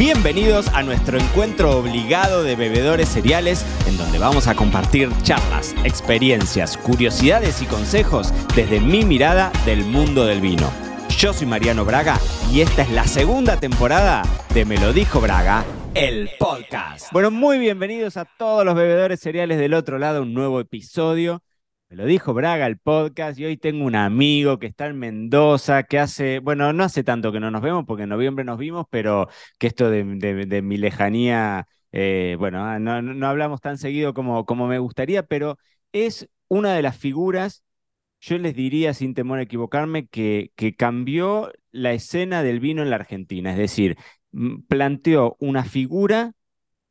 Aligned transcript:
Bienvenidos 0.00 0.68
a 0.68 0.82
nuestro 0.82 1.18
encuentro 1.18 1.76
obligado 1.76 2.42
de 2.42 2.56
bebedores 2.56 3.06
cereales, 3.06 3.66
en 3.86 3.98
donde 3.98 4.18
vamos 4.18 4.46
a 4.46 4.54
compartir 4.54 5.10
charlas, 5.20 5.74
experiencias, 5.84 6.78
curiosidades 6.78 7.60
y 7.60 7.66
consejos 7.66 8.32
desde 8.56 8.80
mi 8.80 9.04
mirada 9.04 9.52
del 9.66 9.84
mundo 9.84 10.24
del 10.24 10.40
vino. 10.40 10.72
Yo 11.18 11.34
soy 11.34 11.46
Mariano 11.46 11.84
Braga 11.84 12.18
y 12.50 12.62
esta 12.62 12.80
es 12.80 12.90
la 12.92 13.06
segunda 13.06 13.60
temporada 13.60 14.22
de 14.54 14.64
Me 14.64 14.78
lo 14.78 14.94
dijo 14.94 15.20
Braga, 15.20 15.66
el 15.92 16.30
podcast. 16.38 17.12
Bueno, 17.12 17.30
muy 17.30 17.58
bienvenidos 17.58 18.16
a 18.16 18.24
todos 18.24 18.64
los 18.64 18.74
bebedores 18.74 19.20
cereales 19.20 19.58
del 19.58 19.74
otro 19.74 19.98
lado, 19.98 20.22
un 20.22 20.32
nuevo 20.32 20.60
episodio. 20.60 21.42
Me 21.90 21.96
lo 21.96 22.06
dijo 22.06 22.32
Braga 22.34 22.68
el 22.68 22.78
podcast 22.78 23.36
y 23.40 23.44
hoy 23.46 23.56
tengo 23.56 23.84
un 23.84 23.96
amigo 23.96 24.60
que 24.60 24.68
está 24.68 24.86
en 24.86 24.96
Mendoza, 24.96 25.82
que 25.82 25.98
hace, 25.98 26.38
bueno, 26.38 26.72
no 26.72 26.84
hace 26.84 27.02
tanto 27.02 27.32
que 27.32 27.40
no 27.40 27.50
nos 27.50 27.62
vemos, 27.62 27.84
porque 27.84 28.04
en 28.04 28.10
noviembre 28.10 28.44
nos 28.44 28.58
vimos, 28.58 28.86
pero 28.90 29.28
que 29.58 29.66
esto 29.66 29.90
de, 29.90 30.04
mi 30.04 30.76
lejanía, 30.76 31.66
eh, 31.90 32.36
bueno, 32.38 32.64
ah, 32.64 32.78
no, 32.78 33.26
hablamos 33.26 33.60
tan 33.60 33.76
seguido 33.76 34.14
como, 34.14 34.46
como 34.46 34.68
me 34.68 34.78
gustaría, 34.78 35.24
pero 35.24 35.58
es 35.90 36.28
una 36.46 36.74
de 36.74 36.82
las 36.82 36.96
figuras, 36.96 37.64
yo 38.20 38.38
les 38.38 38.54
diría 38.54 38.94
sin 38.94 39.14
temor 39.14 39.40
a 39.40 39.42
equivocarme, 39.42 40.06
que, 40.06 40.52
que 40.54 40.76
cambió 40.76 41.52
la 41.72 41.92
escena 41.92 42.44
del 42.44 42.60
vino 42.60 42.82
en 42.82 42.90
la 42.90 42.96
Argentina, 42.96 43.50
es 43.50 43.58
decir, 43.58 43.96
planteó 44.68 45.36
una 45.40 45.64
figura 45.64 46.34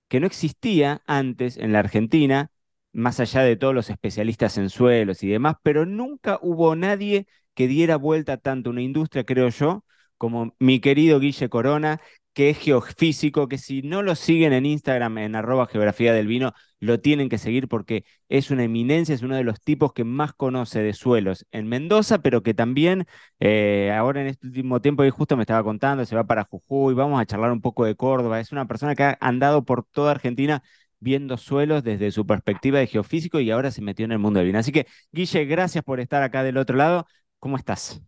que 0.09 0.19
no 0.19 0.27
existía 0.27 1.01
antes 1.07 1.57
en 1.57 1.71
la 1.71 1.79
Argentina, 1.79 2.51
más 2.93 3.19
allá 3.19 3.41
de 3.43 3.55
todos 3.55 3.73
los 3.75 3.89
especialistas 3.89 4.57
en 4.57 4.69
suelos 4.69 5.23
y 5.23 5.29
demás, 5.29 5.55
pero 5.63 5.85
nunca 5.85 6.39
hubo 6.41 6.75
nadie 6.75 7.27
que 7.53 7.67
diera 7.67 7.97
vuelta 7.97 8.37
tanto 8.37 8.69
una 8.69 8.81
industria, 8.81 9.23
creo 9.25 9.49
yo, 9.49 9.83
como 10.17 10.55
mi 10.59 10.79
querido 10.79 11.19
Guille 11.19 11.49
Corona, 11.49 12.01
que 12.33 12.51
es 12.51 12.57
geofísico, 12.59 13.47
que 13.49 13.57
si 13.57 13.81
no 13.81 14.01
lo 14.01 14.15
siguen 14.15 14.53
en 14.53 14.65
Instagram, 14.65 15.17
en 15.17 15.35
arroba 15.35 15.67
geografía 15.67 16.13
del 16.13 16.27
vino, 16.27 16.53
lo 16.79 16.99
tienen 17.01 17.27
que 17.27 17.37
seguir 17.37 17.67
porque 17.67 18.05
es 18.29 18.51
una 18.51 18.63
eminencia, 18.63 19.13
es 19.13 19.23
uno 19.23 19.35
de 19.35 19.43
los 19.43 19.59
tipos 19.61 19.91
que 19.93 20.03
más 20.05 20.33
conoce 20.33 20.81
de 20.81 20.93
suelos 20.93 21.45
en 21.51 21.67
Mendoza, 21.67 22.19
pero 22.21 22.41
que 22.41 22.53
también 22.53 23.05
eh, 23.39 23.93
ahora 23.93 24.21
en 24.21 24.27
este 24.27 24.47
último 24.47 24.79
tiempo, 24.81 25.03
y 25.03 25.09
justo 25.09 25.35
me 25.35 25.43
estaba 25.43 25.63
contando, 25.63 26.05
se 26.05 26.15
va 26.15 26.25
para 26.25 26.45
Jujuy, 26.45 26.93
vamos 26.93 27.19
a 27.19 27.25
charlar 27.25 27.51
un 27.51 27.61
poco 27.61 27.83
de 27.85 27.95
Córdoba, 27.95 28.39
es 28.39 28.51
una 28.51 28.67
persona 28.67 28.95
que 28.95 29.03
ha 29.03 29.17
andado 29.19 29.65
por 29.65 29.83
toda 29.85 30.11
Argentina 30.11 30.63
viendo 30.99 31.37
suelos 31.37 31.83
desde 31.83 32.11
su 32.11 32.25
perspectiva 32.27 32.79
de 32.79 32.87
geofísico 32.87 33.39
y 33.39 33.51
ahora 33.51 33.71
se 33.71 33.81
metió 33.81 34.05
en 34.05 34.11
el 34.11 34.19
mundo 34.19 34.39
del 34.39 34.47
vino. 34.47 34.59
Así 34.59 34.71
que, 34.71 34.87
Guille, 35.11 35.45
gracias 35.45 35.83
por 35.83 35.99
estar 35.99 36.23
acá 36.23 36.43
del 36.43 36.57
otro 36.57 36.75
lado. 36.77 37.07
¿Cómo 37.39 37.57
estás? 37.57 38.01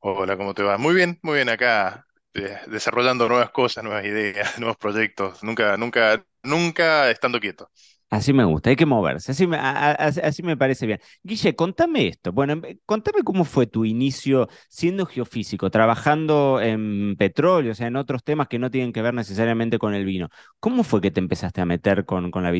Hola, 0.00 0.36
¿cómo 0.36 0.54
te 0.54 0.62
va? 0.62 0.78
Muy 0.78 0.94
bien, 0.94 1.18
muy 1.22 1.36
bien 1.36 1.48
acá, 1.48 2.06
eh, 2.34 2.58
desarrollando 2.68 3.28
nuevas 3.28 3.50
cosas, 3.50 3.84
nuevas 3.84 4.04
ideas, 4.04 4.58
nuevos 4.58 4.76
proyectos, 4.76 5.42
nunca, 5.42 5.76
nunca, 5.76 6.24
nunca 6.42 7.10
estando 7.10 7.40
quieto. 7.40 7.70
Así 8.10 8.32
me 8.32 8.44
gusta, 8.44 8.70
hay 8.70 8.76
que 8.76 8.86
moverse, 8.86 9.32
así 9.32 9.46
me, 9.46 9.58
así 9.58 10.42
me 10.42 10.56
parece 10.56 10.86
bien. 10.86 10.98
Guille, 11.22 11.54
contame 11.54 12.08
esto. 12.08 12.32
Bueno, 12.32 12.54
em, 12.54 12.78
contame 12.86 13.22
cómo 13.22 13.44
fue 13.44 13.66
tu 13.66 13.84
inicio 13.84 14.48
siendo 14.70 15.04
geofísico, 15.04 15.70
trabajando 15.70 16.58
en 16.62 17.16
petróleo, 17.16 17.72
o 17.72 17.74
sea, 17.74 17.86
en 17.86 17.96
otros 17.96 18.24
temas 18.24 18.48
que 18.48 18.58
no 18.58 18.70
tienen 18.70 18.94
que 18.94 19.02
ver 19.02 19.12
necesariamente 19.12 19.78
con 19.78 19.92
el 19.94 20.06
vino. 20.06 20.30
¿Cómo 20.58 20.84
fue 20.84 21.02
que 21.02 21.10
te 21.10 21.20
empezaste 21.20 21.60
a 21.60 21.66
meter 21.66 22.06
con, 22.06 22.30
la 22.34 22.50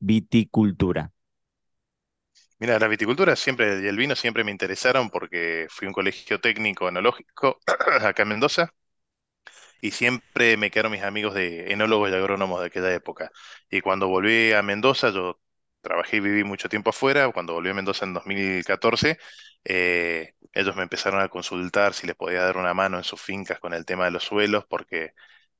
viticultura? 0.00 1.12
Mira, 2.58 2.78
la 2.78 2.88
viticultura 2.88 3.36
siempre 3.36 3.82
y 3.82 3.86
el 3.86 3.96
vino 3.96 4.14
siempre 4.14 4.44
me 4.44 4.50
interesaron 4.50 5.08
porque 5.08 5.66
fui 5.70 5.86
a 5.86 5.88
un 5.88 5.94
colegio 5.94 6.40
técnico 6.40 6.88
enológico 6.88 7.58
acá 8.02 8.22
en 8.22 8.28
Mendoza 8.28 8.70
y 9.80 9.90
siempre 9.92 10.56
me 10.56 10.70
quedaron 10.70 10.92
mis 10.92 11.02
amigos 11.02 11.34
de 11.34 11.72
enólogos 11.72 12.10
y 12.10 12.14
agrónomos 12.14 12.60
de 12.60 12.66
aquella 12.66 12.92
época. 12.94 13.30
Y 13.70 13.80
cuando 13.80 14.08
volví 14.08 14.52
a 14.52 14.62
Mendoza, 14.62 15.10
yo 15.10 15.40
trabajé 15.80 16.16
y 16.16 16.20
viví 16.20 16.44
mucho 16.44 16.68
tiempo 16.68 16.90
afuera, 16.90 17.30
cuando 17.32 17.52
volví 17.54 17.70
a 17.70 17.74
Mendoza 17.74 18.04
en 18.06 18.14
2014, 18.14 19.18
eh, 19.64 20.34
ellos 20.52 20.76
me 20.76 20.82
empezaron 20.82 21.20
a 21.20 21.28
consultar 21.28 21.94
si 21.94 22.06
les 22.06 22.16
podía 22.16 22.42
dar 22.42 22.56
una 22.56 22.74
mano 22.74 22.98
en 22.98 23.04
sus 23.04 23.20
fincas 23.20 23.60
con 23.60 23.74
el 23.74 23.84
tema 23.84 24.04
de 24.06 24.10
los 24.12 24.24
suelos, 24.24 24.64
porque 24.68 25.12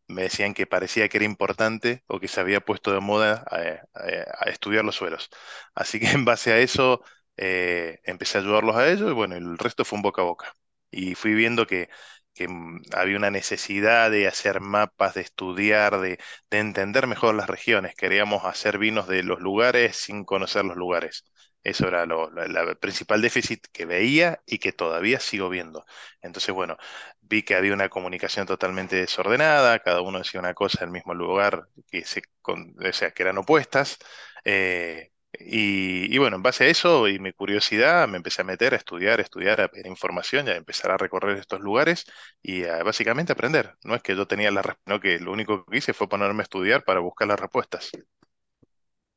me 0.08 0.22
decían 0.22 0.54
que 0.54 0.66
parecía 0.66 1.08
que 1.08 1.18
era 1.18 1.26
importante 1.26 2.04
o 2.06 2.20
que 2.20 2.28
se 2.28 2.40
había 2.40 2.60
puesto 2.60 2.92
de 2.92 3.00
moda 3.00 3.44
a, 3.50 4.48
estudiar 4.50 4.84
los 4.84 4.96
suelos. 4.96 5.30
Así 5.74 6.00
que 6.00 6.06
en 6.10 6.24
base 6.24 6.52
a 6.52 6.58
eso 6.58 7.02
eh, 7.36 8.00
empecé 8.04 8.38
a 8.38 8.40
ayudarlos 8.42 8.76
a 8.76 8.88
ellos 8.90 9.10
y 9.10 9.14
bueno, 9.14 9.36
el 9.36 9.58
resto 9.58 9.84
fue 9.84 9.96
un 9.98 10.02
boca 10.02 10.22
a 10.22 10.24
boca. 10.24 10.54
Y 10.90 11.14
fui 11.14 11.34
viendo 11.34 11.66
que 11.66 11.88
que 12.34 12.48
mm, 12.48 12.82
había 12.94 13.16
una 13.16 13.30
necesidad 13.30 14.10
de 14.10 14.26
hacer 14.28 14.60
mapas, 14.60 15.14
de 15.14 15.22
estudiar, 15.22 16.00
de, 16.00 16.18
entender 16.50 17.06
mejor 17.06 17.34
las 17.34 17.48
regiones. 17.48 17.94
Queríamos 17.94 18.44
hacer 18.44 18.78
vinos 18.78 19.08
de 19.08 19.22
los 19.22 19.40
lugares 19.40 19.96
sin 19.96 20.24
conocer 20.24 20.64
los 20.64 20.76
lugares. 20.76 21.24
Eso 21.62 21.88
era 21.88 22.04
lo, 22.06 22.30
principal 22.78 23.22
déficit 23.22 23.66
que 23.72 23.86
veía 23.86 24.42
y 24.46 24.58
que 24.58 24.72
todavía 24.72 25.18
sigo 25.20 25.48
viendo. 25.48 25.84
Entonces, 26.20 26.54
bueno, 26.54 26.76
vi 27.22 27.42
que 27.42 27.54
había 27.54 27.72
una 27.72 27.88
comunicación 27.88 28.46
totalmente 28.46 28.96
desordenada, 28.96 29.78
cada 29.78 30.02
uno 30.02 30.18
decía 30.18 30.40
una 30.40 30.54
cosa 30.54 30.78
en 30.82 30.88
el 30.88 30.92
mismo 30.92 31.14
lugar, 31.14 31.68
que, 31.90 32.04
se, 32.04 32.22
o 32.42 32.92
sea, 32.92 33.12
que 33.12 33.22
eran 33.22 33.38
opuestas. 33.38 33.98
Eh, 34.44 35.13
y, 35.40 36.16
bueno, 36.18 36.36
en 36.36 36.42
base 36.42 36.64
a 36.64 36.66
eso 36.68 37.08
y 37.08 37.18
mi 37.18 37.32
curiosidad 37.32 38.08
me 38.08 38.16
empecé 38.16 38.42
a 38.42 38.44
meter 38.44 38.74
a 38.74 38.76
estudiar, 38.76 39.18
a 39.18 39.22
estudiar, 39.22 39.60
a 39.60 39.68
pedir 39.68 39.86
información 39.86 40.46
y 40.46 40.50
a 40.50 40.56
empezar 40.56 40.90
a 40.90 40.96
recorrer 40.96 41.38
estos 41.38 41.60
lugares 41.60 42.04
y 42.42 42.64
a 42.64 42.82
básicamente 42.82 43.32
aprender. 43.32 43.74
No 43.84 43.94
es 43.94 44.02
que 44.02 44.16
yo 44.16 44.26
tenía 44.26 44.50
la 44.50 44.62
respuesta, 44.62 44.92
no 44.92 45.00
que 45.00 45.18
lo 45.18 45.32
único 45.32 45.64
que 45.64 45.78
hice 45.78 45.92
fue 45.92 46.08
ponerme 46.08 46.40
a 46.40 46.44
estudiar 46.44 46.84
para 46.84 47.00
buscar 47.00 47.28
las 47.28 47.40
respuestas. 47.40 47.90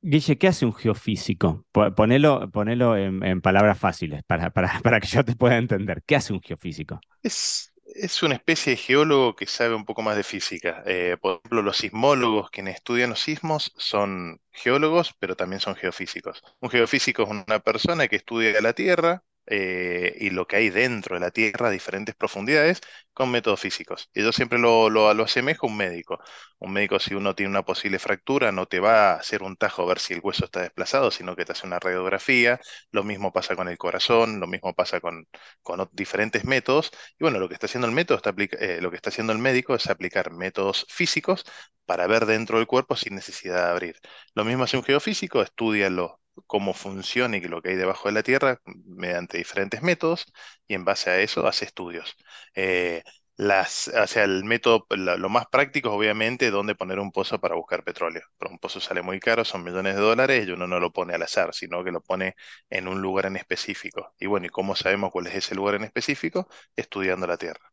Guille, 0.01 0.37
¿qué 0.37 0.47
hace 0.47 0.65
un 0.65 0.73
geofísico? 0.73 1.65
Ponelo, 1.95 2.49
ponelo 2.51 2.95
en, 2.95 3.41
palabras 3.41 3.77
fáciles 3.77 4.23
para, 4.23 4.51
para, 4.51 4.79
para 4.83 4.99
que 4.99 5.07
yo 5.07 5.25
te 5.25 5.35
pueda 5.35 5.57
entender. 5.57 6.03
¿Qué 6.05 6.15
hace 6.15 6.33
un 6.33 6.41
geofísico? 6.41 6.99
Es, 7.23 7.73
es 7.95 8.23
una 8.23 8.35
especie 8.35 8.71
de 8.71 8.77
geólogo 8.77 9.35
que 9.35 9.45
sabe 9.47 9.75
un 9.75 9.85
poco 9.85 10.01
más 10.01 10.15
de 10.15 10.23
física. 10.23 10.83
Eh, 10.85 11.17
por 11.21 11.37
ejemplo, 11.37 11.61
los 11.61 11.77
sismólogos, 11.77 12.49
quienes 12.49 12.75
estudian 12.75 13.09
los 13.09 13.21
sismos, 13.21 13.73
son 13.77 14.41
geólogos, 14.51 15.13
pero 15.19 15.35
también 15.35 15.59
son 15.59 15.75
geofísicos. 15.75 16.43
Un 16.59 16.69
geofísico 16.69 17.23
es 17.23 17.29
una 17.29 17.59
persona 17.59 18.07
que 18.07 18.17
estudia 18.17 18.59
la 18.61 18.73
Tierra, 18.73 19.23
eh, 19.47 20.15
y 20.19 20.29
lo 20.29 20.45
que 20.47 20.57
hay 20.57 20.69
dentro 20.69 21.15
de 21.15 21.21
la 21.21 21.31
Tierra 21.31 21.67
a 21.67 21.71
diferentes 21.71 22.15
profundidades 22.15 22.81
con 23.13 23.31
métodos 23.31 23.59
físicos. 23.61 24.09
Y 24.13 24.21
yo 24.23 24.31
siempre 24.31 24.59
lo, 24.59 24.89
lo, 24.89 25.09
asemejo 25.23 25.67
a 25.67 25.69
un 25.69 25.77
médico. 25.77 26.19
Un 26.59 26.73
médico, 26.73 26.99
si 26.99 27.15
uno 27.15 27.33
tiene 27.35 27.49
una 27.49 27.63
posible 27.63 27.99
fractura, 27.99 28.51
no 28.51 28.65
te 28.67 28.79
va 28.79 29.13
a 29.13 29.15
hacer 29.15 29.43
un 29.43 29.55
tajo 29.57 29.83
a 29.83 29.85
ver 29.87 29.99
si 29.99 30.13
el 30.13 30.19
hueso 30.21 30.45
está 30.45 30.61
desplazado, 30.61 31.11
sino 31.11 31.35
que 31.35 31.45
te 31.45 31.53
hace 31.53 31.65
una 31.65 31.79
radiografía. 31.79 32.59
Lo 32.91 33.03
mismo 33.03 33.31
pasa 33.33 33.55
con 33.55 33.67
el 33.69 33.77
corazón, 33.77 34.39
lo 34.39 34.47
mismo 34.47 34.73
pasa 34.73 34.99
con, 35.01 35.27
con 35.61 35.87
diferentes 35.93 36.45
métodos. 36.45 36.91
Y 37.19 37.23
bueno, 37.23 37.39
lo 37.39 37.47
que 37.47 37.55
está 37.55 37.65
haciendo 37.67 37.87
el 37.87 37.93
método 37.93 38.17
está 38.17 38.33
eh, 38.59 38.79
lo 38.81 38.89
que 38.91 38.97
está 38.97 39.09
haciendo 39.09 39.33
el 39.33 39.39
médico 39.39 39.75
es 39.75 39.87
aplicar 39.87 40.31
métodos 40.31 40.85
físicos 40.89 41.43
para 41.85 42.07
ver 42.07 42.25
dentro 42.25 42.57
del 42.57 42.67
cuerpo 42.67 42.95
sin 42.95 43.15
necesidad 43.15 43.65
de 43.65 43.71
abrir. 43.71 43.95
Lo 44.35 44.45
mismo 44.45 44.63
hace 44.63 44.77
un 44.77 44.83
geofísico, 44.83 45.41
estudia 45.41 45.89
lo, 45.89 46.19
cómo 46.45 46.73
funciona 46.73 47.37
y 47.37 47.41
lo 47.41 47.61
que 47.61 47.69
hay 47.69 47.75
debajo 47.75 48.07
de 48.09 48.13
la 48.13 48.23
Tierra 48.23 48.59
mediante 48.85 49.37
diferentes 49.37 49.81
métodos 49.81 50.25
y 50.67 50.73
en 50.75 50.85
base 50.85 51.09
a 51.09 51.19
eso 51.19 51.47
hace 51.47 51.65
estudios. 51.65 52.15
Eh, 52.55 53.03
las, 53.37 53.87
o 53.89 54.07
sea, 54.07 54.23
el 54.23 54.43
método, 54.43 54.87
lo, 54.89 55.29
más 55.29 55.45
práctico 55.47 55.89
es 55.89 55.95
obviamente 55.95 56.49
dónde 56.51 56.75
poner 56.75 56.99
un 56.99 57.11
pozo 57.11 57.39
para 57.39 57.55
buscar 57.55 57.83
petróleo. 57.83 58.23
Pero 58.37 58.51
un 58.51 58.59
pozo 58.59 58.79
sale 58.79 59.01
muy 59.03 59.19
caro, 59.19 59.45
son 59.45 59.63
millones 59.63 59.95
de 59.95 60.01
dólares 60.01 60.47
y 60.47 60.51
uno 60.51 60.67
no 60.67 60.79
lo 60.79 60.91
pone 60.91 61.13
al 61.13 61.21
azar, 61.21 61.53
sino 61.53 61.83
que 61.83 61.91
lo 61.91 62.01
pone 62.01 62.35
en 62.69 62.87
un 62.87 63.01
lugar 63.01 63.27
en 63.27 63.35
específico. 63.37 64.13
Y 64.19 64.25
bueno, 64.25 64.47
¿y 64.47 64.49
cómo 64.49 64.75
sabemos 64.75 65.11
cuál 65.11 65.27
es 65.27 65.35
ese 65.35 65.55
lugar 65.55 65.75
en 65.75 65.83
específico? 65.83 66.47
Estudiando 66.75 67.27
la 67.27 67.37
tierra. 67.37 67.71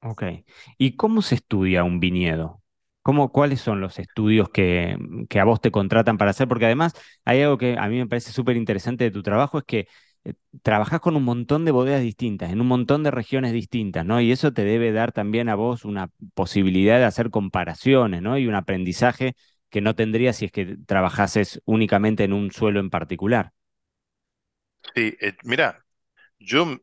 Ok. 0.00 0.22
¿Y 0.78 0.96
cómo 0.96 1.22
se 1.22 1.36
estudia 1.36 1.84
un 1.84 2.00
viñedo? 2.00 2.62
¿Cuáles 3.02 3.60
son 3.60 3.80
los 3.80 3.98
estudios 3.98 4.50
que, 4.50 4.96
a 5.40 5.44
vos 5.44 5.60
te 5.60 5.70
contratan 5.70 6.18
para 6.18 6.30
hacer? 6.30 6.46
Porque 6.46 6.66
además 6.66 6.92
hay 7.24 7.40
algo 7.42 7.56
que 7.56 7.76
a 7.78 7.88
mí 7.88 7.96
me 7.96 8.06
parece 8.06 8.32
súper 8.32 8.56
interesante 8.56 9.04
de 9.04 9.10
tu 9.10 9.22
trabajo, 9.22 9.58
es 9.58 9.64
que 9.64 9.88
eh, 10.24 10.34
trabajás 10.62 11.00
con 11.00 11.16
un 11.16 11.24
montón 11.24 11.64
de 11.64 11.70
bodegas 11.70 12.02
distintas, 12.02 12.50
en 12.52 12.60
un 12.60 12.66
montón 12.66 13.02
de 13.02 13.10
regiones 13.10 13.52
distintas, 13.52 14.04
¿no? 14.04 14.20
Y 14.20 14.30
eso 14.30 14.52
te 14.52 14.64
debe 14.64 14.92
dar 14.92 15.12
también 15.12 15.48
a 15.48 15.54
vos 15.54 15.86
una 15.86 16.10
posibilidad 16.34 16.98
de 16.98 17.04
hacer 17.04 17.30
comparaciones, 17.30 18.20
¿no? 18.20 18.36
Y 18.36 18.46
un 18.46 18.54
aprendizaje 18.54 19.34
que 19.70 19.80
no 19.80 19.94
tendrías 19.94 20.36
si 20.36 20.46
es 20.46 20.52
que 20.52 20.76
trabajases 20.86 21.62
únicamente 21.64 22.24
en 22.24 22.34
un 22.34 22.50
suelo 22.52 22.78
en 22.80 22.90
particular. 22.90 23.52
Sí, 24.94 25.16
eh, 25.20 25.34
mira, 25.44 25.84
yo 26.38 26.78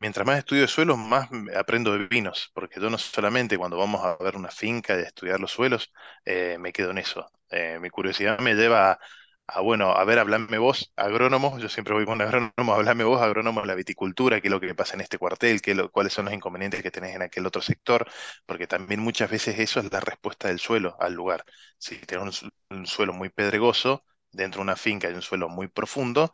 mientras 0.00 0.26
más 0.26 0.38
estudio 0.38 0.66
suelos, 0.68 0.98
más 0.98 1.28
aprendo 1.56 1.92
de 1.96 2.06
vinos, 2.06 2.50
porque 2.54 2.80
yo 2.80 2.90
no 2.90 2.98
solamente 2.98 3.58
cuando 3.58 3.76
vamos 3.78 4.04
a 4.04 4.16
ver 4.22 4.36
una 4.36 4.50
finca 4.50 4.96
y 4.98 5.02
estudiar 5.02 5.40
los 5.40 5.52
suelos, 5.52 5.92
eh, 6.24 6.56
me 6.60 6.72
quedo 6.72 6.90
en 6.90 6.98
eso. 6.98 7.26
Eh, 7.50 7.78
mi 7.80 7.90
curiosidad 7.90 8.38
me 8.40 8.54
lleva 8.54 8.98
a, 9.46 9.60
bueno, 9.60 9.90
a 9.92 10.04
ver, 10.04 10.18
hablame 10.18 10.58
vos, 10.58 10.92
agrónomo, 10.96 11.58
yo 11.58 11.68
siempre 11.68 11.94
voy 11.94 12.06
con 12.06 12.20
agrónomo, 12.22 12.52
hablame 12.74 13.04
vos, 13.04 13.20
agrónomo, 13.22 13.64
la 13.64 13.74
viticultura, 13.74 14.40
qué 14.40 14.48
es 14.48 14.52
lo 14.52 14.60
que 14.60 14.74
pasa 14.74 14.94
en 14.94 15.02
este 15.02 15.18
cuartel, 15.18 15.60
qué 15.60 15.74
lo- 15.74 15.90
cuáles 15.90 16.12
son 16.14 16.24
los 16.26 16.34
inconvenientes 16.34 16.82
que 16.82 16.90
tenés 16.90 17.14
en 17.14 17.22
aquel 17.22 17.46
otro 17.46 17.60
sector, 17.62 18.06
porque 18.46 18.66
también 18.66 19.00
muchas 19.00 19.30
veces 19.30 19.58
eso 19.58 19.80
es 19.80 19.92
la 19.92 20.00
respuesta 20.00 20.48
del 20.48 20.58
suelo 20.60 20.96
al 21.00 21.12
lugar. 21.14 21.44
Si 21.78 21.96
tenés 21.98 22.24
un, 22.24 22.32
su- 22.32 22.50
un 22.70 22.86
suelo 22.86 23.12
muy 23.12 23.28
pedregoso, 23.28 24.04
dentro 24.32 24.58
de 24.60 24.62
una 24.64 24.76
finca 24.76 25.08
hay 25.08 25.14
un 25.14 25.22
suelo 25.22 25.48
muy 25.48 25.68
profundo, 25.68 26.32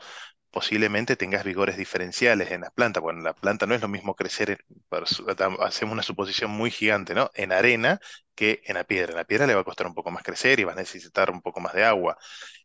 posiblemente 0.50 1.17
tengas 1.17 1.44
vigores 1.44 1.76
diferenciales 1.76 2.50
en 2.50 2.62
las 2.62 2.73
plantas. 2.73 3.02
Bueno, 3.02 3.20
en 3.20 3.25
la 3.25 3.35
planta 3.35 3.67
no 3.67 3.75
es 3.75 3.81
lo 3.81 3.88
mismo 3.88 4.14
crecer, 4.17 4.64
hacemos 5.61 5.93
una 5.93 6.02
suposición 6.02 6.50
muy 6.50 6.70
gigante, 6.70 7.14
¿no? 7.14 7.31
En 7.35 7.52
arena 7.52 8.00
que 8.35 8.62
en 8.64 8.75
la 8.75 8.85
piedra. 8.85 9.12
En 9.12 9.17
la 9.19 9.25
piedra 9.25 9.47
le 9.47 9.55
va 9.55 9.61
a 9.62 9.64
costar 9.64 9.87
un 9.87 9.94
poco 9.94 10.11
más 10.11 10.23
crecer 10.23 10.61
y 10.61 10.64
vas 10.64 10.76
a 10.76 10.81
necesitar 10.81 11.31
un 11.31 11.43
poco 11.43 11.61
más 11.61 11.75
de 11.75 11.85
agua. 11.85 12.17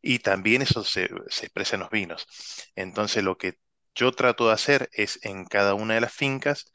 Y 0.01 0.19
también 0.19 0.61
eso 0.61 0.83
se, 0.83 1.09
se 1.29 1.45
expresa 1.45 1.75
en 1.75 1.81
los 1.81 1.89
vinos. 1.89 2.27
Entonces, 2.75 3.23
lo 3.23 3.37
que 3.37 3.55
yo 3.95 4.11
trato 4.11 4.47
de 4.47 4.53
hacer 4.53 4.89
es 4.93 5.19
en 5.23 5.45
cada 5.45 5.73
una 5.73 5.95
de 5.95 6.01
las 6.01 6.13
fincas 6.13 6.71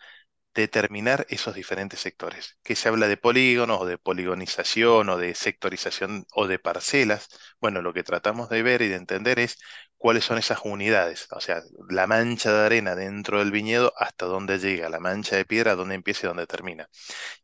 determinar 0.54 1.26
esos 1.30 1.54
diferentes 1.54 2.00
sectores. 2.00 2.58
Que 2.62 2.76
se 2.76 2.88
habla 2.88 3.08
de 3.08 3.16
polígonos 3.16 3.80
o 3.80 3.86
de 3.86 3.98
poligonización 3.98 5.08
o 5.08 5.16
de 5.18 5.34
sectorización 5.34 6.26
o 6.32 6.46
de 6.46 6.58
parcelas. 6.58 7.28
Bueno, 7.60 7.82
lo 7.82 7.92
que 7.92 8.02
tratamos 8.02 8.48
de 8.48 8.62
ver 8.62 8.82
y 8.82 8.88
de 8.88 8.96
entender 8.96 9.38
es 9.38 9.58
cuáles 10.00 10.24
son 10.26 10.38
esas 10.38 10.60
unidades, 10.64 11.28
o 11.32 11.40
sea, 11.42 11.62
la 11.90 12.08
mancha 12.08 12.52
de 12.52 12.66
arena 12.66 12.96
dentro 12.96 13.40
del 13.40 13.52
viñedo 13.52 13.94
hasta 13.98 14.26
dónde 14.26 14.58
llega, 14.58 14.90
la 14.90 15.00
mancha 15.00 15.36
de 15.36 15.46
piedra, 15.46 15.76
dónde 15.76 15.96
empieza 15.96 16.26
y 16.26 16.30
dónde 16.30 16.48
termina. 16.48 16.88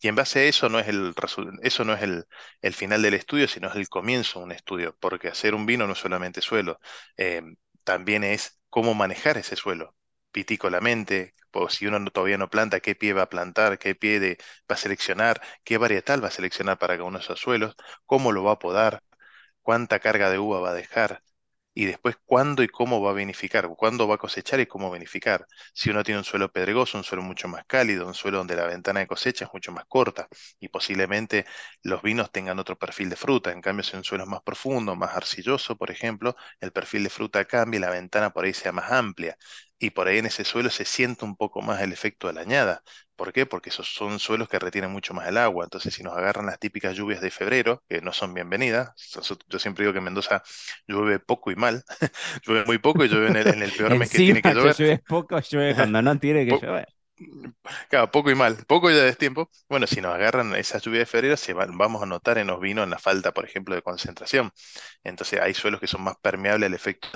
Y 0.01 0.09
en 0.09 0.15
base 0.17 0.41
a 0.41 0.45
eso 0.45 0.69
no 0.69 0.79
es 0.79 0.89
el, 0.89 1.15
eso 1.63 1.85
no 1.85 1.95
es 1.95 2.03
el, 2.03 2.25
el 2.63 2.75
final 2.75 3.03
del 3.03 3.15
estudio, 3.15 3.49
sino 3.49 3.69
es 3.69 3.77
el 3.77 3.89
comienzo 3.89 4.41
de 4.41 4.45
un 4.47 4.53
estudio, 4.53 4.97
porque 5.01 5.29
hacer 5.29 5.55
un 5.55 5.67
vino 5.67 5.87
no 5.87 5.93
es 5.95 5.99
solamente 5.99 6.41
suelo, 6.43 6.81
eh, 7.17 7.43
también 7.85 8.25
es 8.25 8.61
cómo 8.71 8.95
manejar 8.95 9.39
ese 9.39 9.57
suelo 9.57 9.95
vitícolamente, 10.33 11.35
o 11.53 11.69
si 11.71 11.87
uno 11.87 11.99
no- 11.99 12.11
todavía 12.11 12.39
no 12.39 12.51
planta, 12.51 12.81
qué 12.81 12.95
pie 12.95 13.13
va 13.15 13.23
a 13.23 13.29
plantar, 13.31 13.79
qué 13.79 13.95
pie 13.95 14.37
va 14.71 14.75
a 14.75 14.77
seleccionar, 14.79 15.41
qué 15.65 15.79
varietal 15.79 16.23
va 16.23 16.29
a 16.29 16.31
seleccionar 16.31 16.79
para 16.79 16.95
cada 16.95 17.05
uno 17.09 17.19
de 17.19 17.25
esos 17.25 17.41
suelos, 17.41 17.75
cómo 18.07 18.33
lo 18.33 18.45
va 18.45 18.53
a 18.53 18.59
podar, 18.59 19.03
cuánta 19.63 20.01
carga 20.01 20.31
de 20.31 20.39
uva 20.39 20.61
va 20.61 20.71
a 20.71 20.75
dejar. 20.75 21.23
Y 21.77 21.85
después, 21.87 22.17
cuándo 22.25 22.63
y 22.63 22.69
cómo 22.69 23.03
va 23.03 23.11
a 23.11 23.15
vinificar, 23.15 23.69
cuándo 23.77 24.09
va 24.09 24.15
a 24.17 24.19
cosechar 24.19 24.61
y 24.61 24.67
cómo 24.67 24.91
vinificar. 24.91 25.47
Si 25.75 25.91
uno 25.91 26.03
tiene 26.03 26.19
un 26.21 26.25
suelo 26.25 26.51
pedregoso, 26.51 26.97
un 26.99 27.05
suelo 27.05 27.23
mucho 27.23 27.49
más 27.49 27.67
cálido, 27.67 28.07
un 28.07 28.15
suelo 28.15 28.39
donde 28.39 28.57
la 28.57 28.67
ventana 28.67 29.01
de 29.01 29.07
cosecha 29.07 29.45
es 29.45 29.51
mucho 29.53 29.73
más 29.73 29.85
corta 29.87 30.27
y 30.59 30.69
posiblemente 30.69 31.45
los 31.83 32.03
vinos 32.03 32.33
tengan 32.33 32.59
otro 32.59 32.79
perfil 32.79 33.11
de 33.11 33.17
fruta. 33.17 33.53
En 33.53 33.61
cambio, 33.61 33.85
si 33.85 33.97
un 33.97 34.05
suelo 34.05 34.25
es 34.25 34.31
más 34.31 34.43
profundo, 34.43 34.97
más 34.97 35.15
arcilloso, 35.17 35.77
por 35.77 35.91
ejemplo, 35.91 36.35
el 36.61 36.73
perfil 36.73 37.05
de 37.05 37.11
fruta 37.11 37.45
cambia 37.45 37.79
y 37.79 37.81
la 37.83 37.91
ventana 37.91 38.31
por 38.31 38.45
ahí 38.47 38.55
sea 38.55 38.73
más 38.73 38.91
amplia. 38.91 39.37
Y 39.79 39.91
por 39.91 40.09
ahí 40.09 40.19
en 40.19 40.27
ese 40.27 40.45
suelo 40.45 40.71
se 40.71 40.85
siente 40.85 41.25
un 41.25 41.37
poco 41.37 41.61
más 41.63 41.83
el 41.83 41.93
efecto 41.93 42.27
de 42.29 42.33
la 42.35 42.41
añada. 42.43 42.83
¿Por 43.15 43.33
qué? 43.33 43.47
Porque 43.47 43.71
esos 43.71 43.89
son 43.95 44.19
suelos 44.19 44.49
que 44.49 44.59
retienen 44.59 44.91
mucho 44.91 45.15
más 45.15 45.29
el 45.29 45.37
agua. 45.39 45.65
Entonces, 45.65 45.95
si 45.95 46.03
nos 46.03 46.17
agarran 46.17 46.47
las 46.47 46.59
típicas 46.59 46.95
lluvias 46.97 47.21
de 47.21 47.31
febrero, 47.31 47.83
que 47.89 48.01
no 48.01 48.13
son 48.13 48.35
bienvenidas, 48.35 48.91
yo 49.49 49.59
siempre 49.59 49.85
digo 49.85 49.93
que 49.93 49.99
en 49.99 50.05
Mendoza 50.05 50.43
llueve 50.87 51.19
poco 51.21 51.51
y 51.51 51.57
mal, 51.57 51.85
llueve 52.47 52.65
muy 52.67 52.79
poco 52.79 53.05
y 53.05 53.09
llueve 53.09 53.29
en 53.29 53.37
el, 53.37 53.49
en 53.49 53.63
el 53.63 53.75
peor 53.75 53.97
mes 53.97 54.09
que 54.11 54.21
tiene 54.23 54.43
que 54.43 54.53
que 54.55 54.55
llover. 54.55 54.77
llueve 54.77 54.99
poco, 55.07 55.39
llueve 55.41 55.75
cuando 55.75 56.03
no 56.03 56.19
tiene 56.19 56.47
que 56.47 56.55
Po- 56.55 56.65
llover. 56.65 56.89
Claro, 57.89 58.11
poco 58.11 58.31
y 58.31 58.35
mal, 58.35 58.57
poco 58.67 58.91
ya 58.91 59.07
es 59.07 59.19
tiempo. 59.19 59.51
Bueno, 59.69 59.87
si 59.87 60.01
nos 60.01 60.15
agarran 60.15 60.55
esas 60.55 60.83
lluvias 60.83 61.01
de 61.03 61.07
febrero, 61.07 61.37
se 61.37 61.53
vamos 61.53 62.03
a 62.03 62.07
notar 62.07 62.39
en 62.39 62.47
los 62.49 62.61
vinos 62.61 62.85
en 62.85 62.91
la 62.91 62.99
falta, 62.99 63.33
por 63.33 63.45
ejemplo, 63.45 63.75
de 63.75 63.83
concentración. 63.83 64.53
Entonces 65.05 65.41
hay 65.41 65.55
suelos 65.55 65.81
que 65.81 65.87
son 65.87 66.03
más 66.03 66.17
permeables 66.23 66.67
al 66.69 66.75
efecto. 66.75 67.09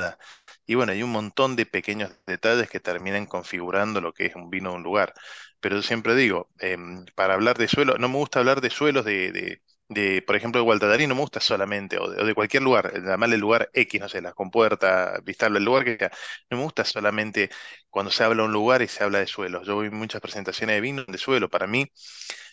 Y 0.66 0.74
bueno, 0.76 0.92
hay 0.92 1.02
un 1.02 1.10
montón 1.12 1.56
de 1.56 1.66
pequeños 1.66 2.12
detalles 2.26 2.68
que 2.70 2.80
terminan 2.80 3.26
configurando 3.26 4.00
lo 4.00 4.12
que 4.12 4.26
es 4.26 4.34
un 4.36 4.50
vino 4.50 4.70
de 4.70 4.76
un 4.76 4.82
lugar. 4.82 5.14
Pero 5.60 5.76
yo 5.76 5.82
siempre 5.82 6.14
digo, 6.14 6.48
em, 6.58 7.04
para 7.14 7.34
hablar 7.34 7.58
de 7.58 7.68
suelo, 7.68 7.98
no 7.98 8.08
me 8.08 8.16
gusta 8.16 8.38
hablar 8.40 8.60
de 8.60 8.70
suelos 8.70 9.04
de, 9.04 9.62
de, 9.90 10.22
por 10.22 10.36
ejemplo, 10.36 10.60
de 10.60 10.64
Gualtadarí, 10.64 11.06
no 11.06 11.14
me 11.16 11.20
gusta 11.22 11.40
solamente, 11.40 11.98
o 11.98 12.10
de, 12.10 12.22
o 12.22 12.26
de 12.26 12.34
cualquier 12.34 12.62
lugar, 12.62 12.92
llamarle 13.04 13.34
el 13.36 13.40
lugar 13.42 13.70
X, 13.74 14.00
no 14.00 14.08
sé, 14.08 14.22
la 14.22 14.32
compuerta, 14.34 15.20
Vistablo, 15.24 15.58
el 15.58 15.64
lugar 15.64 15.84
que 15.84 15.98
sea. 15.98 16.10
No 16.50 16.58
me 16.58 16.62
gusta 16.64 16.84
solamente 16.84 17.50
cuando 17.90 18.10
se 18.12 18.24
habla 18.24 18.42
de 18.42 18.48
un 18.48 18.52
lugar 18.54 18.82
y 18.82 18.88
se 18.88 19.04
habla 19.04 19.18
de 19.18 19.26
suelos. 19.26 19.66
Yo 19.66 19.74
voy 19.76 19.90
muchas 19.90 20.20
presentaciones 20.22 20.76
de 20.76 20.80
vino 20.80 21.04
de 21.06 21.18
suelo. 21.18 21.50
Para 21.50 21.66
mí, 21.66 21.90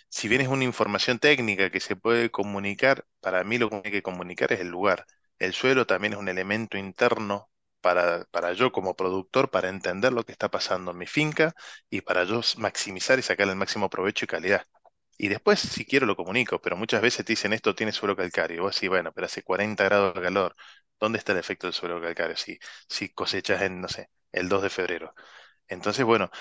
si 0.09 0.27
bien 0.27 0.41
es 0.41 0.47
una 0.47 0.63
información 0.63 1.19
técnica 1.19 1.69
que 1.71 1.79
se 1.79 1.95
puede 1.95 2.31
comunicar, 2.31 3.05
para 3.19 3.43
mí 3.43 3.57
lo 3.57 3.69
que 3.69 3.81
hay 3.85 3.91
que 3.91 4.01
comunicar 4.03 4.51
es 4.53 4.59
el 4.61 4.69
lugar. 4.69 5.05
El 5.39 5.53
suelo 5.53 5.85
también 5.87 6.13
es 6.13 6.19
un 6.19 6.29
elemento 6.29 6.77
interno 6.77 7.49
para, 7.81 8.25
para 8.31 8.53
yo 8.53 8.71
como 8.71 8.95
productor, 8.95 9.49
para 9.51 9.69
entender 9.69 10.13
lo 10.13 10.25
que 10.25 10.31
está 10.31 10.49
pasando 10.49 10.91
en 10.91 10.97
mi 10.97 11.07
finca 11.07 11.53
y 11.89 12.01
para 12.01 12.23
yo 12.23 12.41
maximizar 12.57 13.19
y 13.19 13.21
sacar 13.21 13.47
el 13.49 13.55
máximo 13.55 13.89
provecho 13.89 14.25
y 14.25 14.27
calidad. 14.27 14.65
Y 15.17 15.29
después, 15.29 15.59
si 15.59 15.85
quiero, 15.85 16.05
lo 16.05 16.15
comunico, 16.15 16.61
pero 16.61 16.77
muchas 16.77 17.01
veces 17.01 17.25
te 17.25 17.33
dicen 17.33 17.53
esto 17.53 17.75
tiene 17.75 17.91
suelo 17.91 18.15
calcáreo. 18.15 18.57
Y 18.57 18.59
vos 18.61 18.75
decís, 18.75 18.89
bueno, 18.89 19.11
pero 19.13 19.25
hace 19.25 19.43
40 19.43 19.83
grados 19.85 20.13
de 20.15 20.21
calor. 20.21 20.55
¿Dónde 20.99 21.19
está 21.19 21.31
el 21.33 21.39
efecto 21.39 21.67
del 21.67 21.73
suelo 21.73 22.01
calcáreo? 22.01 22.37
Si, 22.37 22.59
si 22.89 23.09
cosechas 23.09 23.61
en, 23.61 23.81
no 23.81 23.87
sé, 23.89 24.09
el 24.31 24.49
2 24.49 24.61
de 24.63 24.69
febrero. 24.69 25.13
Entonces, 25.67 26.05
bueno, 26.05 26.31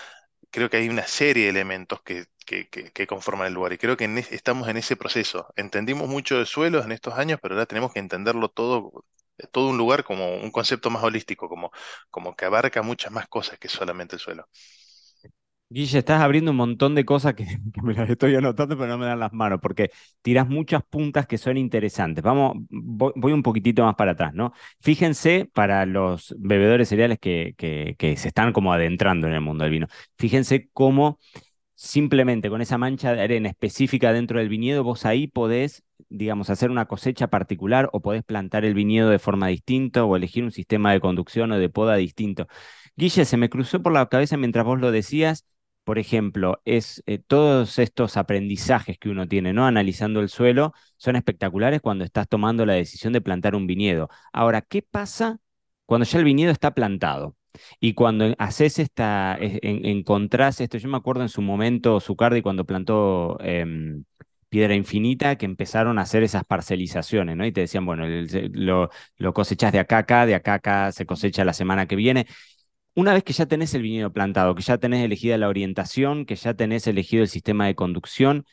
creo 0.50 0.70
que 0.70 0.78
hay 0.78 0.88
una 0.88 1.06
serie 1.06 1.44
de 1.44 1.50
elementos 1.50 2.02
que, 2.02 2.26
que- 2.46 2.68
que- 2.68 2.92
que 2.92 3.06
conforman 3.06 3.48
el 3.48 3.54
lugar 3.54 3.72
y 3.72 3.78
creo 3.78 3.96
que 3.96 4.04
estamos 4.30 4.68
en 4.68 4.76
ese 4.76 4.96
proceso. 4.96 5.48
Entendimos 5.56 6.08
mucho 6.08 6.38
de 6.38 6.46
suelos 6.46 6.84
en 6.84 6.92
estos 6.92 7.14
años, 7.14 7.38
pero 7.42 7.54
ahora 7.54 7.66
tenemos 7.66 7.92
que 7.92 7.98
entenderlo 8.00 8.48
todo, 8.50 9.04
todo 9.52 9.68
un 9.70 9.78
lugar 9.78 10.04
como 10.04 10.36
un 10.36 10.50
concepto 10.50 10.90
más 10.90 11.02
holístico, 11.04 11.48
como, 11.48 11.70
como 12.10 12.36
que 12.36 12.44
abarca 12.46 12.82
muchas 12.82 13.12
más 13.12 13.28
cosas 13.28 13.58
que 13.58 13.68
solamente 13.68 14.16
el 14.16 14.20
suelo. 14.20 14.48
Guille, 15.68 15.98
estás 15.98 16.22
abriendo 16.22 16.52
un 16.52 16.56
montón 16.58 16.94
de 16.94 17.04
cosas 17.04 17.34
que, 17.34 17.44
me 17.82 17.92
las 17.94 18.08
estoy 18.08 18.34
anotando, 18.36 18.76
pero 18.76 18.88
no 18.88 18.98
me 18.98 19.06
dan 19.06 19.18
las 19.18 19.32
manos, 19.32 19.58
porque 19.60 19.90
tiras 20.22 20.48
muchas 20.48 20.82
puntas 20.84 21.26
que 21.26 21.38
son 21.38 21.56
interesantes. 21.56 22.22
Vamos, 22.22 22.56
voy, 22.70 23.32
un 23.32 23.42
poquitito 23.42 23.84
más 23.84 23.96
para 23.96 24.12
atrás, 24.12 24.32
¿no? 24.32 24.52
Fíjense 24.80 25.50
para 25.52 25.84
los 25.84 26.34
bebedores 26.38 26.88
cereales 26.88 27.18
que, 27.18 27.54
que 27.56 28.16
se 28.16 28.28
están 28.28 28.52
como 28.52 28.72
adentrando 28.72 29.26
en 29.26 29.34
el 29.34 29.40
mundo 29.40 29.64
del 29.64 29.72
vino. 29.72 29.88
Fíjense 30.16 30.68
cómo 30.72 31.18
simplemente 31.74 32.48
con 32.48 32.62
esa 32.62 32.78
mancha 32.78 33.12
de 33.14 33.22
arena 33.22 33.48
específica 33.48 34.12
dentro 34.12 34.38
del 34.38 34.48
viñedo, 34.48 34.84
vos 34.84 35.04
ahí 35.04 35.26
podés, 35.28 35.84
digamos, 36.08 36.48
hacer 36.50 36.70
una 36.70 36.86
cosecha 36.86 37.28
particular 37.28 37.90
o 37.92 38.00
podés 38.00 38.24
plantar 38.24 38.64
el 38.64 38.74
viñedo 38.74 39.10
de 39.10 39.18
forma 39.18 39.48
distinta 39.48 40.04
o 40.04 40.16
elegir 40.16 40.44
un 40.44 40.52
sistema 40.52 40.92
de 40.92 41.00
conducción 41.00 41.52
o 41.52 41.58
de 41.58 41.68
poda 41.68 41.96
distinto. 41.96 42.46
Guille, 42.96 43.24
se 43.24 43.36
me 43.36 43.50
cruzó 43.50 43.82
por 43.82 43.92
la 43.92 44.08
cabeza 44.08 44.36
mientras 44.36 44.64
vos 44.64 44.80
lo 44.80 44.90
decías, 44.90 45.44
por 45.86 45.98
ejemplo, 46.00 46.60
es 46.66 47.02
eh, 47.06 47.18
todos 47.18 47.78
estos 47.78 48.18
aprendizajes 48.18 48.98
que 48.98 49.08
uno 49.10 49.28
tiene, 49.28 49.54
¿no? 49.54 49.66
Analizando 49.66 50.20
el 50.20 50.28
suelo, 50.28 50.74
son 50.98 51.16
espectaculares 51.16 51.80
cuando 51.80 52.04
estás 52.04 52.28
tomando 52.28 52.66
la 52.66 52.74
decisión 52.74 53.14
de 53.14 53.22
plantar 53.22 53.54
un 53.54 53.66
viñedo. 53.68 54.10
Ahora, 54.32 54.62
¿qué 54.62 54.82
pasa 54.82 55.38
cuando 55.86 56.04
ya 56.06 56.18
el 56.18 56.24
viñedo 56.24 56.52
está 56.52 56.74
plantado? 56.74 57.36
Y 57.80 57.94
cuando 57.94 58.34
haces 58.38 58.78
esta, 58.78 59.36
en- 59.40 59.86
encontrás 59.86 60.60
esto, 60.60 60.78
yo 60.78 60.88
me 60.88 60.96
acuerdo 60.98 61.22
en 61.22 61.28
su 61.30 61.40
momento, 61.42 62.00
Zucardi 62.00 62.42
cuando 62.42 62.64
plantó 62.66 63.38
em, 63.40 64.04
Piedra 64.48 64.74
Infinita, 64.74 65.36
que 65.36 65.46
empezaron 65.46 65.98
a 65.98 66.02
hacer 66.02 66.22
esas 66.22 66.44
parcelizaciones, 66.44 67.36
¿no? 67.36 67.46
Y 67.46 67.52
te 67.52 67.62
decían, 67.62 67.84
bueno, 67.86 68.04
lo, 68.52 68.90
lo 69.18 69.32
cosechás 69.34 69.72
de 69.72 69.78
acá 69.80 69.96
a 69.96 70.00
acá, 70.00 70.26
de 70.26 70.34
acá 70.34 70.54
acá 70.54 70.92
se 70.92 71.06
cosecha 71.06 71.44
la 71.44 71.52
semana 71.52 71.86
que 71.86 71.96
viene. 71.96 72.26
Una 72.96 73.12
vez 73.14 73.24
que 73.24 73.32
ya 73.34 73.46
tenés 73.46 73.74
el 73.74 73.82
viñedo 73.82 74.12
plantado, 74.12 74.54
que 74.54 74.62
ya 74.62 74.78
tenés 74.78 75.04
elegida 75.04 75.36
la 75.38 75.48
orientación, 75.48 76.24
que 76.26 76.34
ya 76.36 76.54
tenés 76.54 76.86
elegido 76.86 77.22
el 77.22 77.28
sistema 77.28 77.66
de 77.66 77.74
conducción, 77.74 78.44